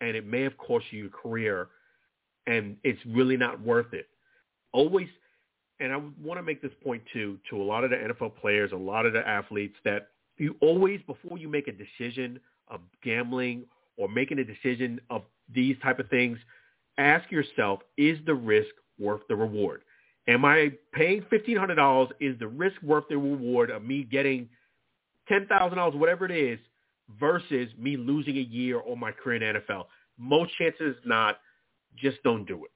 [0.00, 1.68] and it may have cost you your career
[2.46, 4.06] and it's really not worth it.
[4.72, 5.08] Always,
[5.80, 8.70] and I want to make this point too, to a lot of the NFL players,
[8.70, 12.38] a lot of the athletes that you always, before you make a decision
[12.68, 13.64] of gambling
[14.00, 15.22] or making a decision of
[15.54, 16.38] these type of things,
[16.96, 19.82] ask yourself, is the risk worth the reward?
[20.26, 22.08] Am I paying $1,500?
[22.18, 24.48] Is the risk worth the reward of me getting
[25.30, 26.58] $10,000, whatever it is,
[27.20, 29.84] versus me losing a year or my career in NFL?
[30.18, 31.38] Most chances not.
[31.96, 32.70] Just don't do it.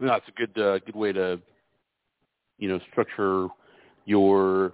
[0.00, 1.40] No, it's a good uh, good way to,
[2.58, 3.48] you know, structure
[4.04, 4.72] your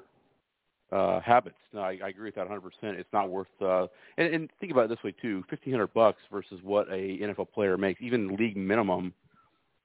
[0.92, 1.56] uh, habits.
[1.72, 2.60] No, I, I agree with that 100%.
[2.82, 3.48] It's not worth.
[3.60, 7.50] Uh, and, and think about it this way too: 1,500 bucks versus what a NFL
[7.52, 9.12] player makes, even league minimum.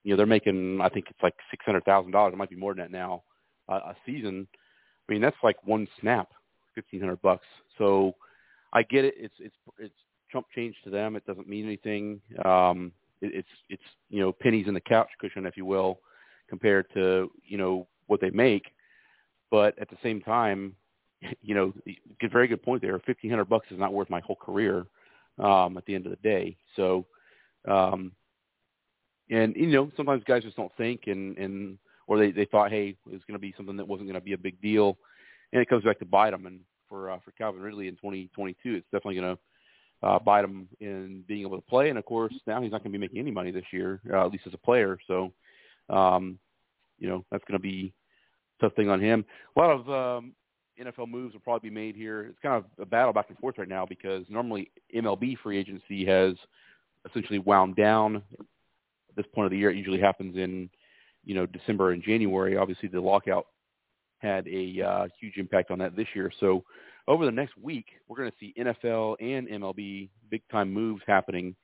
[0.03, 0.79] You know, they're making.
[0.81, 2.33] I think it's like six hundred thousand dollars.
[2.33, 3.23] It might be more than that now.
[3.67, 4.47] Uh, a season.
[5.07, 6.29] I mean, that's like one snap,
[6.75, 7.45] 1,500 bucks.
[7.77, 8.13] So,
[8.73, 9.15] I get it.
[9.17, 9.93] It's it's it's
[10.31, 11.15] chump change to them.
[11.15, 12.21] It doesn't mean anything.
[12.45, 12.91] Um,
[13.21, 15.99] it, it's it's you know pennies in the couch cushion, if you will,
[16.47, 18.65] compared to you know what they make.
[19.51, 20.75] But at the same time,
[21.41, 21.73] you know,
[22.31, 22.99] very good point there.
[22.99, 24.85] Fifteen hundred bucks is not worth my whole career
[25.37, 26.57] um, at the end of the day.
[26.75, 27.05] So,
[27.67, 28.11] um,
[29.29, 32.95] and you know, sometimes guys just don't think, and and or they they thought, hey,
[33.05, 34.97] it was going to be something that wasn't going to be a big deal,
[35.53, 36.45] and it comes back to bite them.
[36.45, 40.67] And for uh, for Calvin Ridley in 2022, it's definitely going to uh, bite him
[40.79, 41.89] in being able to play.
[41.89, 44.25] And of course, now he's not going to be making any money this year, uh,
[44.25, 44.97] at least as a player.
[45.07, 45.33] So,
[45.89, 46.39] um,
[46.97, 47.93] you know, that's going to be
[48.59, 49.25] a tough thing on him.
[49.55, 50.33] A lot of um,
[50.79, 52.23] NFL moves will probably be made here.
[52.23, 56.05] It's kind of a battle back and forth right now because normally MLB free agency
[56.05, 56.35] has
[57.09, 58.23] essentially wound down.
[58.39, 60.69] At this point of the year, it usually happens in,
[61.25, 62.57] you know, December and January.
[62.57, 63.47] Obviously, the lockout
[64.19, 66.31] had a uh, huge impact on that this year.
[66.39, 66.63] So
[67.07, 71.55] over the next week, we're going to see NFL and MLB big time moves happening.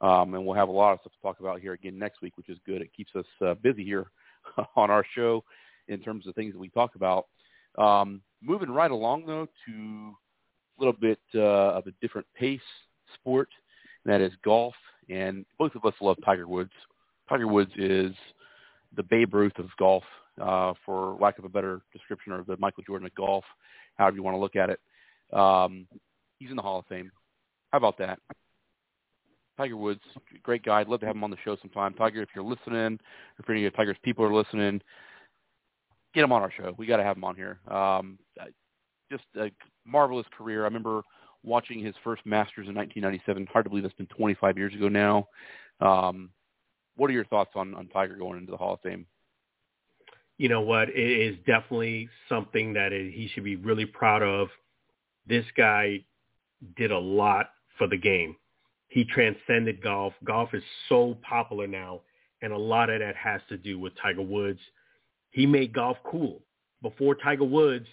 [0.00, 2.36] Um, and we'll have a lot of stuff to talk about here again next week,
[2.36, 2.80] which is good.
[2.80, 4.10] It keeps us uh, busy here
[4.76, 5.44] on our show
[5.88, 7.26] in terms of things that we talk about.
[7.78, 10.16] Um, moving right along, though, to
[10.78, 12.60] a little bit uh, of a different pace
[13.14, 13.48] sport,
[14.04, 14.74] and that is golf.
[15.08, 16.72] And both of us love Tiger Woods.
[17.28, 18.12] Tiger Woods is
[18.96, 20.04] the Babe Ruth of golf,
[20.40, 23.44] uh, for lack of a better description, or the Michael Jordan of golf,
[23.96, 24.80] however you want to look at it.
[25.32, 25.86] Um,
[26.38, 27.10] he's in the Hall of Fame.
[27.70, 28.18] How about that?
[29.56, 30.00] Tiger Woods,
[30.42, 30.80] great guy.
[30.80, 31.92] I'd love to have him on the show sometime.
[31.94, 32.98] Tiger, if you're listening,
[33.38, 34.80] if any of Tiger's people are listening,
[36.14, 36.74] get him on our show.
[36.76, 37.58] We got to have him on here.
[37.68, 38.18] Um,
[39.10, 39.50] just a
[39.84, 40.62] marvelous career.
[40.62, 41.02] I remember
[41.42, 43.46] watching his first Masters in 1997.
[43.46, 45.28] Hard to believe it's been 25 years ago now.
[45.80, 46.30] Um,
[46.96, 49.06] what are your thoughts on, on Tiger going into the Hall of Fame?
[50.38, 50.88] You know what?
[50.90, 54.48] It is definitely something that it, he should be really proud of.
[55.26, 56.04] This guy
[56.76, 58.36] did a lot for the game.
[58.88, 60.14] He transcended golf.
[60.24, 62.00] Golf is so popular now,
[62.42, 64.60] and a lot of that has to do with Tiger Woods–
[65.30, 66.42] he made golf cool.
[66.82, 67.86] Before Tiger Woods,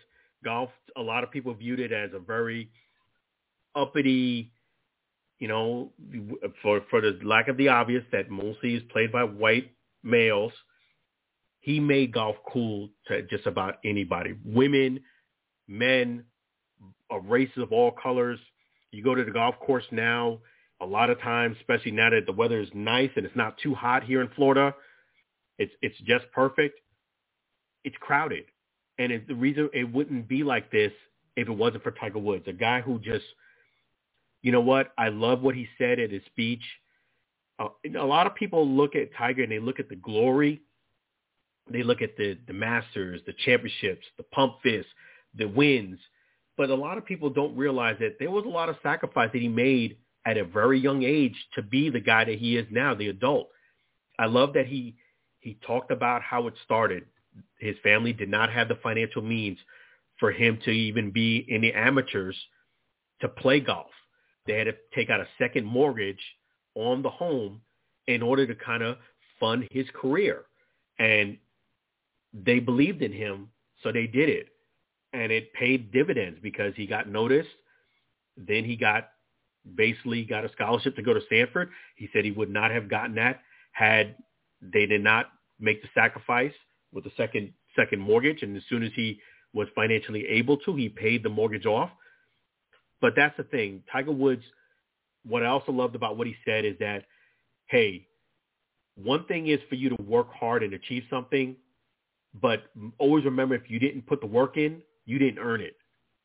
[0.43, 2.69] golf, a lot of people viewed it as a very
[3.75, 4.51] uppity,
[5.39, 5.91] you know,
[6.61, 9.71] for for the lack of the obvious that mostly is played by white
[10.03, 10.53] males.
[11.59, 15.01] He made golf cool to just about anybody, women,
[15.67, 16.23] men,
[17.23, 18.39] races of all colors.
[18.91, 20.39] You go to the golf course now,
[20.79, 23.75] a lot of times, especially now that the weather is nice and it's not too
[23.75, 24.73] hot here in Florida,
[25.59, 26.79] it's it's just perfect
[27.84, 28.45] it's crowded.
[28.99, 30.91] And it, the reason it wouldn't be like this
[31.36, 33.25] if it wasn't for Tiger Woods, a guy who just,
[34.41, 34.91] you know what?
[34.97, 36.63] I love what he said at his speech.
[37.59, 40.61] Uh, a lot of people look at Tiger and they look at the glory.
[41.71, 44.88] They look at the the Masters, the championships, the pump fist,
[45.38, 45.99] the wins.
[46.55, 49.41] But a lot of people don't realize that there was a lot of sacrifice that
[49.41, 52.95] he made at a very young age to be the guy that he is now,
[52.95, 53.49] the adult.
[54.17, 54.95] I love that he
[55.39, 57.05] he talked about how it started.
[57.59, 59.57] His family did not have the financial means
[60.19, 62.35] for him to even be in the amateurs
[63.21, 63.91] to play golf.
[64.45, 66.21] They had to take out a second mortgage
[66.75, 67.61] on the home
[68.07, 68.97] in order to kind of
[69.39, 70.45] fund his career.
[70.99, 71.38] And
[72.33, 73.49] they believed in him,
[73.83, 74.47] so they did it.
[75.13, 77.49] And it paid dividends because he got noticed.
[78.38, 79.09] Then he got
[79.75, 81.69] basically got a scholarship to go to Stanford.
[81.95, 84.15] He said he would not have gotten that had
[84.61, 85.27] they did not
[85.59, 86.53] make the sacrifice
[86.97, 88.41] with the second second mortgage.
[88.41, 89.19] And as soon as he
[89.53, 91.91] was financially able to, he paid the mortgage off.
[92.99, 93.83] But that's the thing.
[93.91, 94.41] Tiger Woods,
[95.23, 97.05] what I also loved about what he said is that,
[97.67, 98.07] hey,
[98.95, 101.55] one thing is for you to work hard and achieve something,
[102.41, 102.63] but
[102.97, 105.75] always remember if you didn't put the work in, you didn't earn it.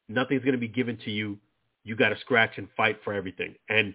[0.09, 1.39] Nothing's going to be given to you.
[1.85, 3.57] You got to scratch and fight for everything.
[3.69, 3.93] And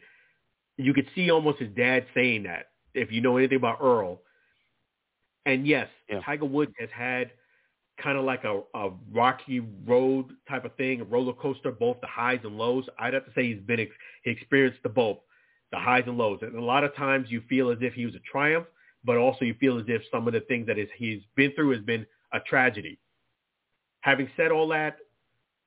[0.77, 2.67] you could see almost his dad saying that.
[2.93, 4.21] If you know anything about Earl,
[5.47, 6.19] and yes, yeah.
[6.23, 7.31] Tiger Woods has had
[8.03, 12.07] kind of like a, a rocky road type of thing, a roller coaster, both the
[12.07, 12.85] highs and lows.
[12.99, 13.87] I'd have to say he's been
[14.23, 15.19] he experienced the both,
[15.71, 16.39] the highs and lows.
[16.41, 18.67] And a lot of times you feel as if he was a triumph,
[19.05, 21.71] but also you feel as if some of the things that is, he's been through
[21.71, 22.99] has been a tragedy.
[24.01, 24.97] Having said all that,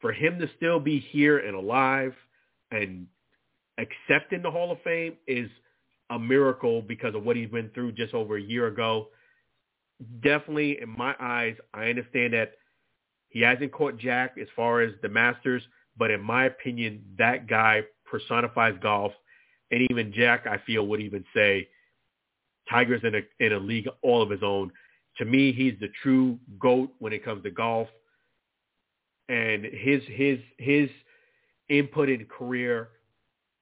[0.00, 2.14] for him to still be here and alive
[2.70, 3.06] and
[3.78, 5.48] accepting the Hall of Fame is
[6.10, 9.08] a miracle because of what he's been through just over a year ago
[10.22, 12.52] definitely in my eyes, I understand that
[13.28, 15.62] he hasn't caught Jack as far as the Masters,
[15.96, 19.12] but in my opinion, that guy personifies golf.
[19.70, 21.68] And even Jack, I feel, would even say
[22.68, 24.72] Tiger's in a in a league all of his own.
[25.18, 27.88] To me, he's the true goat when it comes to golf.
[29.28, 30.88] And his his his
[31.68, 32.88] input in career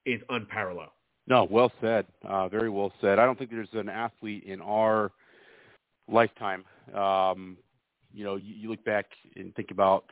[0.05, 0.89] is unparalleled.
[1.27, 2.07] No, well said.
[2.27, 3.19] Uh, very well said.
[3.19, 5.11] I don't think there's an athlete in our
[6.11, 6.65] lifetime.
[6.93, 7.57] Um,
[8.13, 9.05] you know, you, you look back
[9.35, 10.05] and think about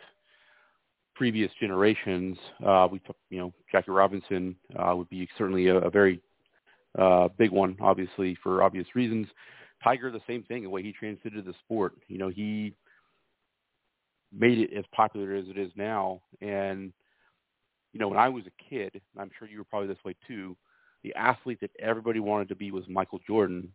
[1.15, 2.37] previous generations.
[2.65, 6.21] Uh, we, took, you know, Jackie Robinson uh, would be certainly a, a very
[6.97, 9.27] uh, big one, obviously for obvious reasons.
[9.83, 10.63] Tiger, the same thing.
[10.63, 12.73] The way he transited the sport, you know, he
[14.31, 16.21] made it as popular as it is now.
[16.41, 16.91] And
[17.93, 20.55] you know, when I was a kid, I'm sure you were probably this way too.
[21.03, 23.71] The athlete that everybody wanted to be was Michael Jordan,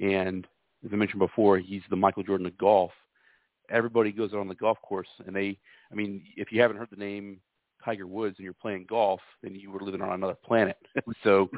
[0.00, 0.46] and
[0.84, 2.92] as I mentioned before, he's the Michael Jordan of golf.
[3.70, 5.58] Everybody goes out on the golf course, and they,
[5.90, 7.40] I mean, if you haven't heard the name
[7.84, 10.76] Tiger Woods and you're playing golf, then you were living on another planet.
[11.24, 11.48] so,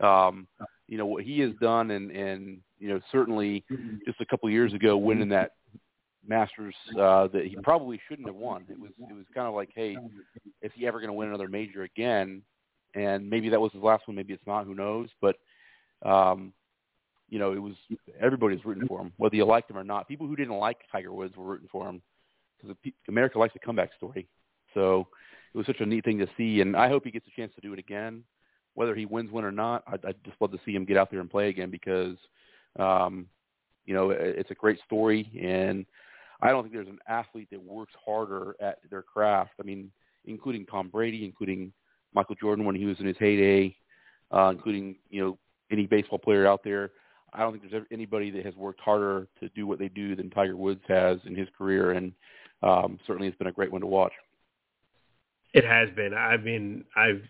[0.00, 0.46] um,
[0.88, 3.64] you know what he has done, and and you know certainly
[4.06, 5.52] just a couple of years ago winning that
[6.26, 8.64] Masters uh, that he probably shouldn't have won.
[8.68, 9.96] It was it was kind of like, hey,
[10.62, 12.42] is he ever going to win another major again?
[12.94, 14.16] And maybe that was his last one.
[14.16, 14.66] Maybe it's not.
[14.66, 15.08] Who knows?
[15.20, 15.36] But
[16.04, 16.52] um,
[17.34, 17.74] you know, it was
[18.20, 20.06] everybody was rooting for him, whether you liked him or not.
[20.06, 22.00] People who didn't like Tiger Woods were rooting for him
[22.62, 22.76] because
[23.08, 24.28] America likes a comeback story.
[24.72, 25.08] So
[25.52, 27.52] it was such a neat thing to see, and I hope he gets a chance
[27.56, 28.22] to do it again.
[28.74, 31.10] Whether he wins one or not, I'd, I'd just love to see him get out
[31.10, 32.16] there and play again because,
[32.78, 33.26] um,
[33.84, 35.86] you know, it's a great story, and
[36.40, 39.54] I don't think there's an athlete that works harder at their craft.
[39.60, 39.90] I mean,
[40.24, 41.72] including Tom Brady, including
[42.14, 43.74] Michael Jordan when he was in his heyday,
[44.30, 45.38] uh, including you know
[45.72, 46.92] any baseball player out there.
[47.34, 50.30] I don't think there's anybody that has worked harder to do what they do than
[50.30, 52.12] Tiger Woods has in his career, and
[52.62, 54.12] um, certainly it's been a great one to watch.
[55.52, 56.14] It has been.
[56.14, 57.22] I've been I've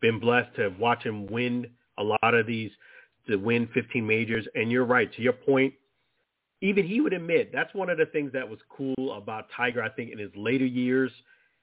[0.00, 1.66] been blessed to watch him win
[1.98, 2.70] a lot of these,
[3.28, 4.46] to win 15 majors.
[4.54, 5.12] And you're right.
[5.14, 5.74] To your point,
[6.60, 9.82] even he would admit that's one of the things that was cool about Tiger.
[9.82, 11.10] I think in his later years,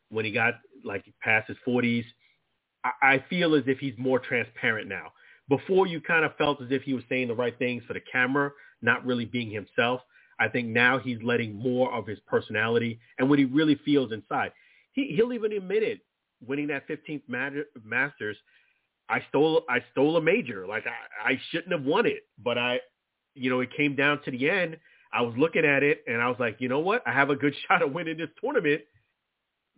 [0.10, 2.06] when he got like past his 40s,
[2.84, 5.12] I, I feel as if he's more transparent now
[5.58, 8.02] before you kind of felt as if he was saying the right things for the
[8.12, 8.52] camera,
[8.82, 10.02] not really being himself.
[10.40, 14.52] I think now he's letting more of his personality and what he really feels inside.
[14.94, 16.00] He, he'll even admit it.
[16.46, 17.22] Winning that 15th
[17.86, 18.36] Masters,
[19.08, 20.66] I stole I stole a major.
[20.68, 22.80] Like I, I shouldn't have won it, but I,
[23.36, 24.78] you know, it came down to the end.
[25.14, 27.04] I was looking at it and I was like, you know what?
[27.06, 28.82] I have a good shot of winning this tournament.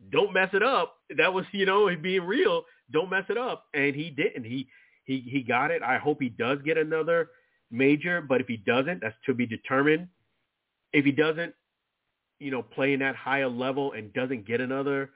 [0.09, 0.95] Don't mess it up.
[1.17, 2.63] That was, you know, being real.
[2.91, 3.65] Don't mess it up.
[3.73, 4.45] And he didn't.
[4.45, 4.67] He
[5.05, 5.81] he he got it.
[5.81, 7.29] I hope he does get another
[7.71, 10.07] major, but if he doesn't, that's to be determined.
[10.93, 11.53] If he doesn't,
[12.39, 15.11] you know, play in that higher level and doesn't get another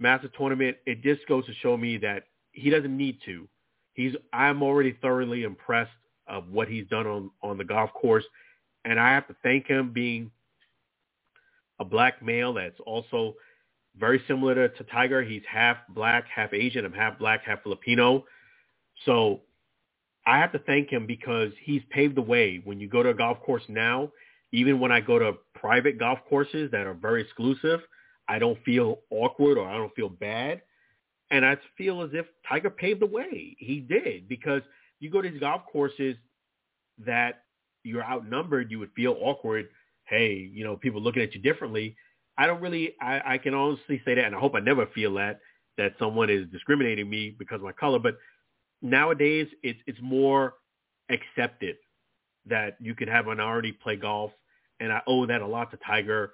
[0.00, 3.46] master tournament, it just goes to show me that he doesn't need to.
[3.94, 5.90] He's I'm already thoroughly impressed
[6.26, 8.24] of what he's done on on the golf course,
[8.84, 10.30] and I have to thank him being
[11.80, 13.34] a black male that's also
[13.98, 15.22] very similar to, to Tiger.
[15.22, 16.84] He's half black, half Asian.
[16.84, 18.24] I'm half black, half Filipino.
[19.04, 19.40] So
[20.26, 22.60] I have to thank him because he's paved the way.
[22.64, 24.10] When you go to a golf course now,
[24.52, 27.80] even when I go to private golf courses that are very exclusive,
[28.28, 30.62] I don't feel awkward or I don't feel bad.
[31.30, 33.56] And I feel as if Tiger paved the way.
[33.58, 34.62] He did because
[35.00, 36.16] you go to these golf courses
[37.04, 37.44] that
[37.84, 39.68] you're outnumbered, you would feel awkward.
[40.04, 41.96] Hey, you know, people looking at you differently.
[42.38, 45.14] I don't really, I, I can honestly say that, and I hope I never feel
[45.14, 45.40] that,
[45.76, 47.98] that someone is discriminating me because of my color.
[47.98, 48.16] But
[48.82, 50.54] nowadays, it's, it's more
[51.10, 51.76] accepted
[52.46, 54.32] that you could have a minority play golf,
[54.80, 56.32] and I owe that a lot to Tiger.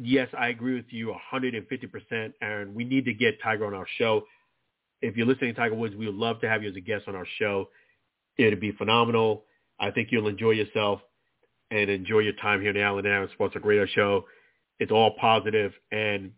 [0.00, 2.74] Yes, I agree with you 150%, Aaron.
[2.74, 4.24] We need to get Tiger on our show.
[5.00, 7.04] If you're listening to Tiger Woods, we would love to have you as a guest
[7.08, 7.68] on our show.
[8.38, 9.44] It'd be phenomenal.
[9.78, 11.00] I think you'll enjoy yourself
[11.70, 14.24] and enjoy your time here in the Alan Aaron Sports Radio Show.
[14.78, 16.32] It's all positive, and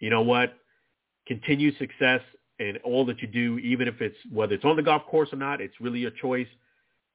[0.00, 0.54] you know what?
[1.26, 2.20] Continued success
[2.68, 5.36] in all that you do, even if it's whether it's on the golf course or
[5.36, 5.60] not.
[5.60, 6.46] It's really your choice.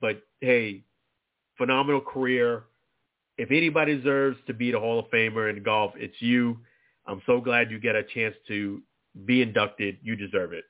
[0.02, 0.84] But hey,
[1.58, 2.64] phenomenal career.
[3.38, 6.58] If anybody deserves to be the Hall of Famer in golf, it's you.
[7.06, 8.82] I'm so glad you get a chance to
[9.26, 9.98] be inducted.
[10.02, 10.66] You deserve it.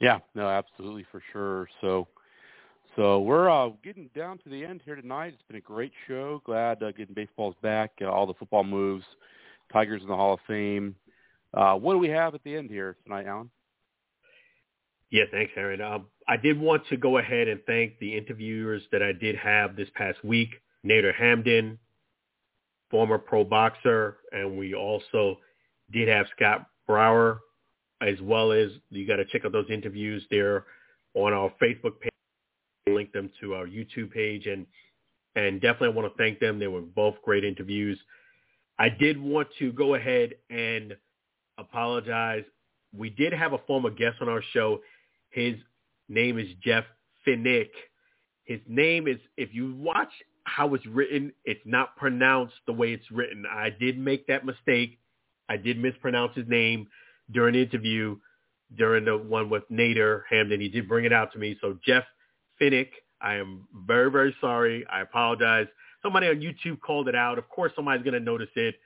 [0.00, 1.68] Yeah, no, absolutely for sure.
[1.80, 2.08] So,
[2.96, 5.34] so we're uh, getting down to the end here tonight.
[5.34, 6.40] It's been a great show.
[6.44, 7.92] Glad uh, getting baseball's back.
[8.00, 9.04] Uh, all the football moves.
[9.72, 10.94] Tigers in the Hall of Fame.
[11.54, 13.50] Uh, what do we have at the end here tonight, Alan?
[15.10, 15.80] Yeah, thanks, Aaron.
[15.80, 19.74] Um, I did want to go ahead and thank the interviewers that I did have
[19.74, 20.50] this past week.
[20.84, 21.78] Nader Hamdan,
[22.90, 25.38] former pro boxer, and we also
[25.90, 27.40] did have Scott Brower,
[28.02, 30.66] as well as you got to check out those interviews there
[31.14, 32.12] on our Facebook page.
[32.86, 34.66] Link them to our YouTube page, and
[35.36, 36.58] and definitely I want to thank them.
[36.58, 37.98] They were both great interviews.
[38.78, 40.96] I did want to go ahead and
[41.58, 42.44] apologize.
[42.96, 44.80] We did have a former guest on our show.
[45.30, 45.56] His
[46.08, 46.84] name is Jeff
[47.26, 47.70] Finnick.
[48.44, 50.08] His name is, if you watch
[50.44, 53.44] how it's written, it's not pronounced the way it's written.
[53.50, 54.98] I did make that mistake.
[55.50, 56.88] I did mispronounce his name
[57.30, 58.16] during the interview,
[58.76, 60.60] during the one with Nader Hamdan.
[60.60, 61.58] He did bring it out to me.
[61.60, 62.04] So Jeff
[62.60, 62.88] Finnick,
[63.20, 64.86] I am very, very sorry.
[64.90, 65.66] I apologize.
[66.02, 67.38] Somebody on YouTube called it out.
[67.38, 68.76] Of course, somebody's going to notice it.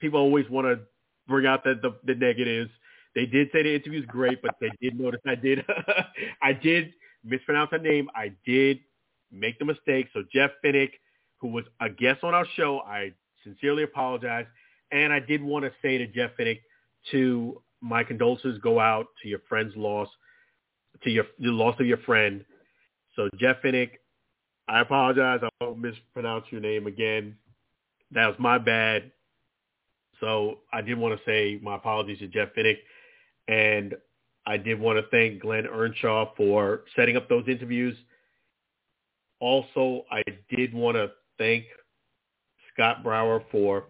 [0.00, 0.80] People always want to
[1.28, 2.70] bring out the, the, the negatives.
[3.14, 5.64] They did say the interview is great, but they did notice I did
[6.42, 6.92] I did
[7.24, 8.08] mispronounce her name.
[8.14, 8.80] I did
[9.30, 10.08] make the mistake.
[10.12, 10.90] So Jeff Finnick,
[11.40, 13.12] who was a guest on our show, I
[13.44, 14.46] sincerely apologize.
[14.90, 16.60] And I did want to say to Jeff Finnick,
[17.12, 20.08] to my condolences go out to your friend's loss,
[21.02, 22.44] to your the loss of your friend.
[23.16, 23.90] So Jeff Finnick,
[24.68, 25.40] I apologize.
[25.42, 27.36] I won't mispronounce your name again.
[28.12, 29.12] That was my bad.
[30.20, 32.78] So I did want to say my apologies to Jeff Finnick.
[33.48, 33.94] And
[34.46, 37.96] I did want to thank Glenn Earnshaw for setting up those interviews.
[39.40, 40.22] Also, I
[40.54, 41.64] did want to thank
[42.72, 43.84] Scott Brower for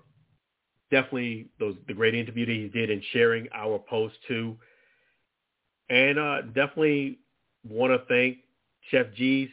[0.91, 4.57] definitely those the great interview that he did and sharing our post too.
[5.91, 7.19] And uh, definitely
[7.67, 8.39] want to thank
[8.91, 9.49] Chef G's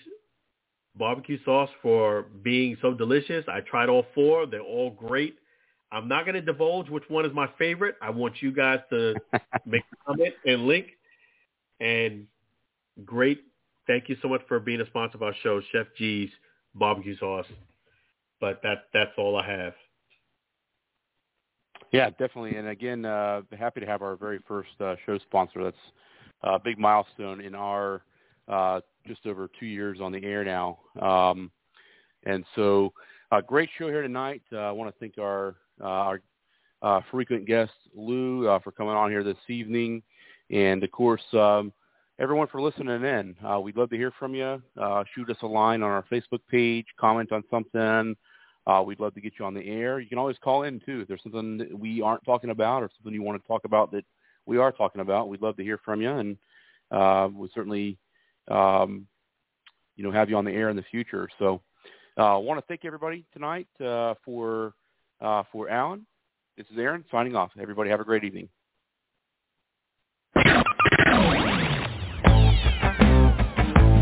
[0.97, 3.45] barbecue sauce for being so delicious.
[3.47, 4.45] I tried all four.
[4.45, 5.37] They're all great.
[5.91, 7.95] I'm not going to divulge which one is my favorite.
[8.01, 9.15] I want you guys to
[9.65, 10.87] make a comment and link.
[11.79, 12.27] And
[13.03, 13.43] great.
[13.87, 16.29] Thank you so much for being a sponsor of our show, Chef G's
[16.73, 17.45] Barbecue Sauce.
[18.41, 19.73] But that that's all I have.
[21.91, 22.55] Yeah, definitely.
[22.55, 25.63] And again, uh, happy to have our very first uh, show sponsor.
[25.63, 25.77] That's
[26.43, 28.01] a big milestone in our
[28.47, 30.79] uh, just over two years on the air now.
[31.01, 31.51] Um,
[32.25, 32.91] and so,
[33.31, 34.41] a uh, great show here tonight.
[34.51, 36.21] Uh, I want to thank our our
[36.81, 40.03] uh, frequent guest Lou uh, for coming on here this evening,
[40.51, 41.71] and of course um,
[42.19, 43.35] everyone for listening in.
[43.61, 44.61] we'd love to hear from you.
[45.13, 48.15] shoot us a line on our Facebook page, comment on something.
[48.85, 49.99] we'd love to get you on the air.
[49.99, 52.89] You can always call in too if there's something that we aren't talking about or
[52.95, 54.05] something you want to talk about that
[54.45, 55.29] we are talking about.
[55.29, 56.37] We'd love to hear from you, and
[56.91, 57.97] we'll certainly
[58.49, 59.07] um,
[59.95, 61.29] you know have you on the air in the future.
[61.39, 61.61] So
[62.17, 64.73] I uh, want to thank everybody tonight uh, for
[65.21, 66.05] uh, for Alan,
[66.57, 67.51] this is Aaron signing off.
[67.59, 68.49] Everybody have a great evening.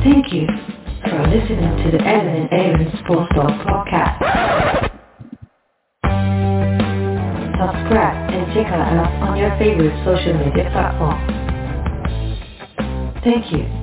[0.03, 0.48] Thank you
[1.03, 4.90] for listening to the Evan and Aaron Sports Talk podcast.
[7.57, 11.19] Subscribe and check out on your favorite social media platform.
[13.23, 13.83] Thank you.